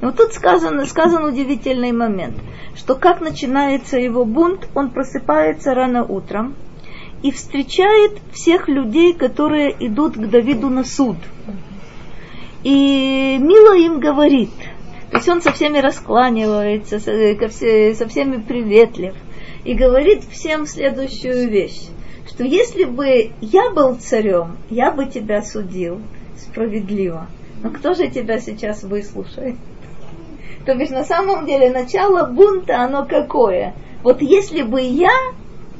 [0.00, 2.36] Вот тут сказан, сказан удивительный момент,
[2.76, 6.54] что как начинается его бунт, он просыпается рано утром
[7.22, 11.16] и встречает всех людей, которые идут к Давиду на суд.
[12.62, 14.50] И мило им говорит,
[15.10, 19.14] то есть он со всеми раскланивается, со, со всеми приветлив,
[19.64, 21.88] и говорит всем следующую вещь,
[22.26, 26.00] что если бы я был царем, я бы тебя судил
[26.36, 27.26] справедливо.
[27.62, 29.56] Но кто же тебя сейчас выслушает?
[30.67, 33.73] То бишь на самом деле начало бунта, оно какое?
[34.01, 35.11] Вот если бы я,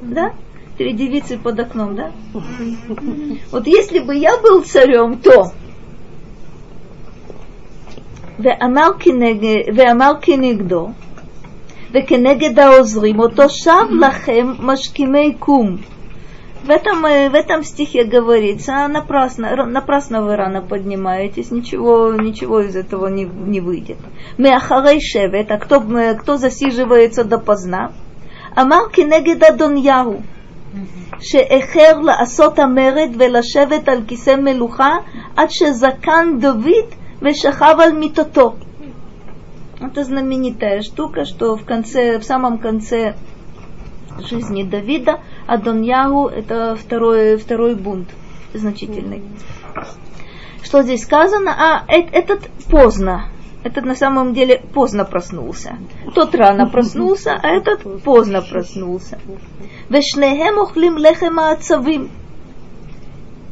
[0.01, 0.34] да,
[0.77, 2.11] три девицы под окном, да?
[3.51, 5.51] Вот если бы я был царем, то
[8.39, 10.89] ואמר כנגד, ואמר כנגדו,
[11.91, 15.77] וכנגד העוזרים, אותו שב לכם משכימי קום.
[16.63, 22.61] В этом, э, в этом стихе говорится, напрасно, р- напрасно вы рано поднимаетесь, ничего, ничего
[22.61, 23.97] из этого не, не выйдет.
[24.38, 27.91] Меахарей шевет, а кто, э, кто засиживается допоздна?
[28.57, 30.21] אמר כנגד אדוניהו,
[31.19, 34.93] שאיחר לעשות המרד ולשבת על כיסא מלוכה
[35.35, 36.88] עד שזקן דוד
[37.21, 38.55] ושכב על מיטתו.
[39.81, 43.15] Это знаменитая штука, что в конце, в самом конце
[44.19, 48.10] жизни Давида Адоньяу– это второй, второй бунт
[48.52, 49.22] значительный.
[50.62, 51.50] Что здесь сказано?
[51.58, 53.30] А э, этот поздно.
[53.64, 55.78] Этот на самом деле поздно проснулся.
[56.14, 59.18] Тот рано проснулся, а этот поздно проснулся.
[59.88, 62.10] Вешнехем охлим лехема отцавим.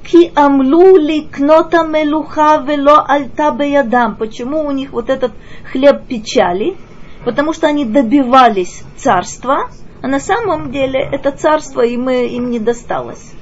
[0.04, 4.16] Ки амлу ли кнота мелуха вело альта ядам.
[4.16, 5.32] Почему у них вот этот
[5.72, 6.76] хлеб печали?
[7.24, 9.70] Потому что они добивались царства,
[10.01, 13.33] а на самом деле это царство им, им не досталось.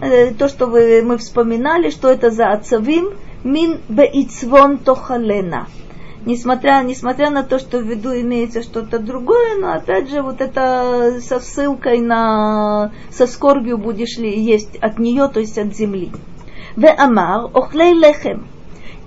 [0.00, 3.10] Э, То, что вы, мы вспоминали, что это за ацавим,
[3.44, 5.66] мин беицвон тохалена.
[6.24, 11.20] Несмотря, несмотря на то, что в виду имеется что-то другое, но опять же вот это
[11.20, 16.10] со ссылкой на со скорбью будешь ли есть от нее, то есть от земли.
[16.78, 18.38] ואמר אוכלי לחם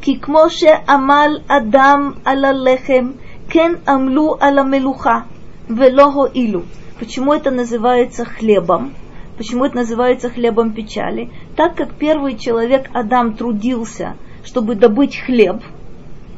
[0.01, 3.11] כי כמו שעמל אדם על הלחם
[3.49, 5.19] כן עמלו על המלוכה
[5.68, 6.64] Велого илу.
[6.98, 8.94] Почему это называется хлебом?
[9.36, 11.30] Почему это называется хлебом печали?
[11.56, 15.62] Так как первый человек Адам трудился, чтобы добыть хлеб,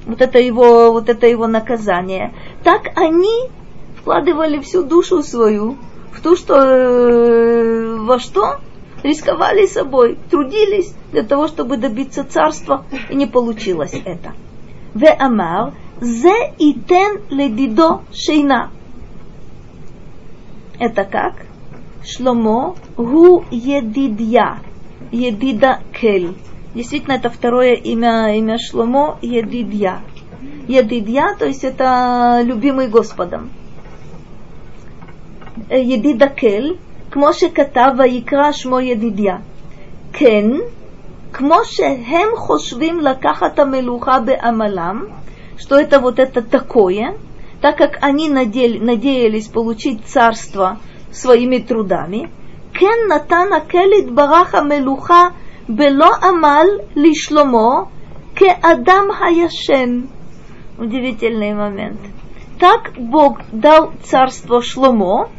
[0.07, 2.32] вот это его, вот это его наказание,
[2.62, 3.51] так они
[4.01, 5.77] вкладывали всю душу свою
[6.12, 8.61] в то, что э, во что
[9.03, 14.32] рисковали собой, трудились для того, чтобы добиться царства, и не получилось это.
[14.94, 18.70] Ве амар зе и тен ледидо шейна.
[20.80, 21.45] Это как?
[22.03, 24.59] Шломо гу едидья.
[25.11, 26.35] Едида кель.
[26.73, 29.99] Действительно, это второе имя, имя Шломо Едидья.
[30.68, 33.49] Едидья, то есть это любимый Господом.
[35.69, 36.77] Э, Едида кель,
[37.11, 39.38] כמו שכתב ויקרא שמו ידידיה.
[40.13, 40.45] כן,
[41.34, 45.05] כמו שהם חושבים לקחת המלוכה בעמלם,
[45.57, 47.13] что это вот это такое,
[47.60, 50.78] так как они надель, надеялись получить царство
[51.10, 52.30] своими трудами,
[52.72, 55.32] Кен Натана Келит Бараха Мелуха
[55.66, 57.90] Бело Амал Лишломо
[58.34, 60.10] Ке Адам Хаяшен
[60.78, 62.00] Удивительный момент.
[62.58, 65.30] Так Бог дал царство Шломо,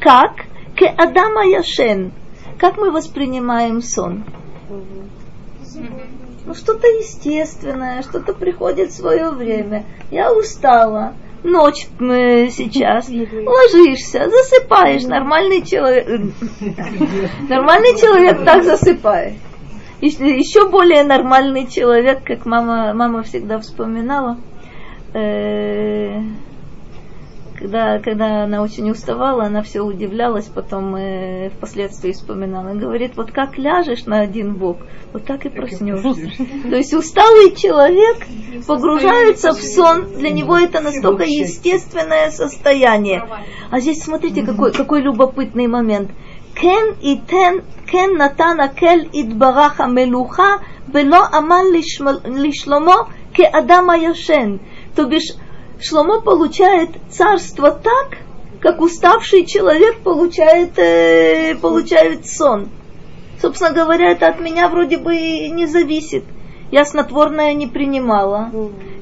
[0.00, 0.46] как
[0.76, 2.12] Ке Адама Яшен.
[2.58, 4.24] Как мы воспринимаем сон?
[6.46, 9.84] Ну, что-то естественное, что-то приходит в свое время.
[10.10, 16.06] Я устала, ночь сейчас, ложишься, засыпаешь, нормальный человек,
[17.48, 19.34] нормальный человек так засыпает.
[20.00, 24.38] Еще более нормальный человек, как мама, мама всегда вспоминала,
[25.12, 26.20] э,
[27.60, 32.70] когда, когда она очень уставала, она все удивлялась, потом э, впоследствии вспоминала.
[32.70, 34.78] Она говорит, вот как ляжешь на один бок,
[35.12, 36.30] вот так и проснешься.
[36.70, 38.26] То есть усталый человек
[38.66, 43.28] погружается в сон, для него это настолько естественное состояние.
[43.70, 46.10] А здесь смотрите, какой, какой любопытный момент.
[46.54, 54.60] Кен и тен, кен натана кель идбараха мелуха, вело аман лишломо ке адама яшен.
[54.96, 55.36] То бишь,
[55.82, 58.18] Шломо получает царство так,
[58.60, 62.68] как уставший человек получает, э, получает сон.
[63.40, 66.24] Собственно говоря, это от меня вроде бы и не зависит.
[66.70, 68.50] Я снотворное не принимала,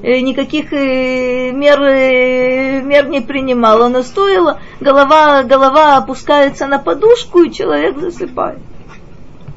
[0.01, 7.43] э, никаких э, мер, э, мер не принимала, но стоило, голова, голова опускается на подушку,
[7.43, 8.59] и человек засыпает.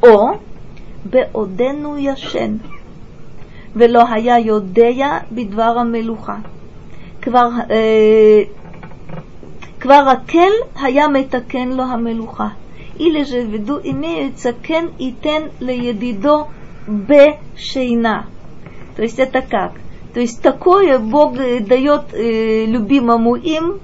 [0.03, 0.41] О,
[1.05, 2.61] беодену яшен,
[3.75, 6.43] вело йодея бедвара мелуха.
[7.22, 8.44] כבר, אה,
[9.80, 10.52] כבר הקל
[10.82, 12.48] היה מתקן לו המלוכה.
[13.00, 16.48] или же в виду имеется кен и тен леедидо
[16.88, 18.26] бешейна.
[18.96, 19.74] То есть это как?
[20.14, 23.80] То есть такое Бог дает э, любимому им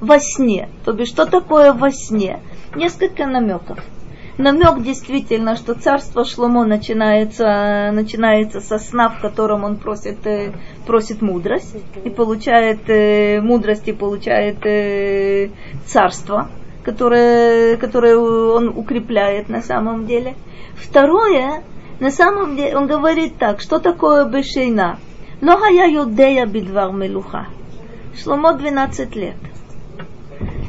[0.00, 0.68] во сне.
[0.84, 2.40] То бишь, что такое во сне?
[2.74, 3.78] Несколько намеков
[4.37, 10.51] намек действительно, что царство Шломо начинается, начинается со сна, в котором он просит, э,
[10.85, 15.49] просит мудрость и получает э, мудрость и получает э,
[15.85, 16.49] царство,
[16.83, 20.35] которое, которое он укрепляет на самом деле.
[20.75, 21.63] Второе,
[21.99, 24.99] на самом деле, он говорит так, что такое бешейна?
[25.41, 27.47] Лохая юдея бидвар мелуха.
[28.15, 29.35] Шломо 12 лет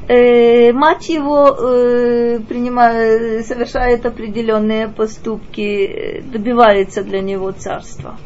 [0.09, 8.17] э, мать его э, принимает, совершает определенные поступки, добивается для него царства.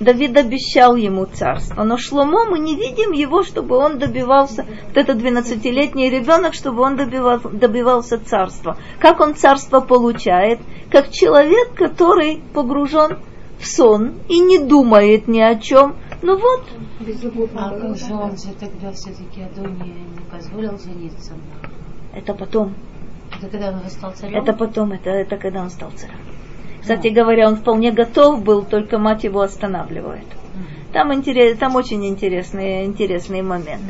[0.00, 5.18] Давид обещал ему царство, но Шломо мы не видим его, чтобы он добивался, вот этот
[5.18, 8.78] 12-летний ребенок, чтобы он добивал, добивался царства.
[8.98, 10.60] Как он царство получает?
[10.90, 13.18] Как человек, который погружен
[13.60, 16.64] в сон и не думает ни о чем, ну вот.
[17.56, 21.34] А как же он же тогда все-таки Адония не позволил жениться?
[22.14, 22.74] Это потом.
[23.38, 24.36] Это когда он стал царем?
[24.36, 26.16] Это потом, это, это когда он стал царем.
[26.80, 27.12] Кстати а.
[27.12, 30.26] говоря, он вполне готов был, только мать его останавливает.
[30.92, 33.82] Там, интерес, там очень интересный, интересный момент.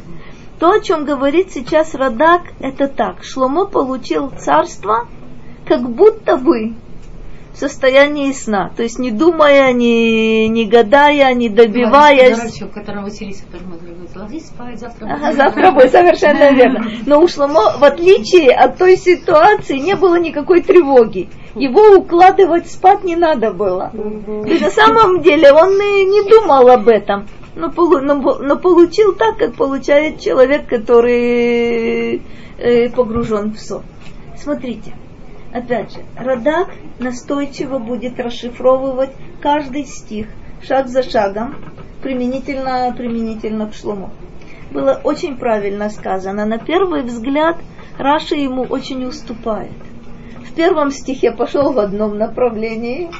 [0.58, 3.24] То, о чем говорит сейчас Радак, это так.
[3.24, 5.08] Шломо получил царство,
[5.64, 6.74] как будто бы
[7.60, 12.38] состоянии сна, то есть не думая, не, не гадая, не добиваясь.
[12.38, 16.86] Дурачок, которого Василиса говорит, ложись спать, завтра ага, завтра будет, совершенно верно.
[17.06, 21.28] Но у Шломо, в отличие от той ситуации, не было никакой тревоги.
[21.54, 23.92] Его укладывать спать не надо было.
[24.46, 27.26] Есть на самом деле он и не думал об этом.
[27.56, 32.22] Но, но, но получил так, как получает человек, который
[32.58, 33.82] э, погружен в сон.
[34.36, 34.94] Смотрите,
[35.52, 36.68] Опять же, Радак
[37.00, 39.10] настойчиво будет расшифровывать
[39.40, 40.28] каждый стих
[40.62, 41.56] шаг за шагом,
[42.02, 44.10] применительно, применительно к Шлому.
[44.70, 46.46] Было очень правильно сказано.
[46.46, 47.56] На первый взгляд
[47.98, 49.72] Раша ему очень уступает.
[50.44, 53.10] В первом стихе пошел в одном направлении,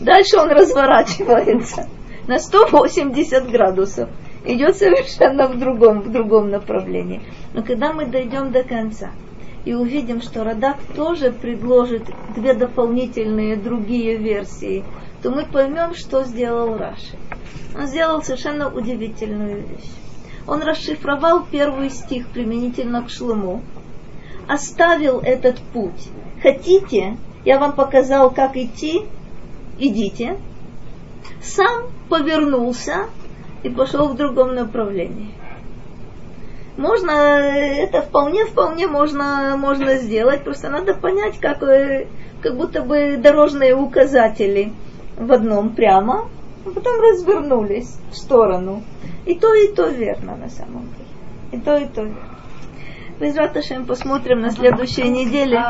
[0.00, 1.88] дальше он разворачивается
[2.26, 4.08] на 180 градусов,
[4.44, 7.22] идет совершенно в другом, в другом направлении.
[7.54, 9.10] Но когда мы дойдем до конца,
[9.64, 14.84] и увидим, что Радак тоже предложит две дополнительные другие версии,
[15.22, 17.16] то мы поймем, что сделал Раши.
[17.76, 19.90] Он сделал совершенно удивительную вещь.
[20.46, 23.62] Он расшифровал первый стих применительно к Шлуму,
[24.48, 26.08] оставил этот путь.
[26.42, 29.02] Хотите, я вам показал, как идти,
[29.78, 30.38] идите.
[31.40, 33.06] Сам повернулся
[33.62, 35.32] и пошел в другом направлении
[36.76, 42.06] можно, это вполне, вполне можно, можно сделать, просто надо понять, как, э,
[42.40, 44.72] как будто бы дорожные указатели
[45.18, 46.28] в одном прямо,
[46.64, 48.82] а потом развернулись в сторону.
[49.26, 51.08] И то, и то верно на самом деле.
[51.52, 52.32] И то, и то верно.
[53.20, 55.62] Безраташем посмотрим на следующей неделе.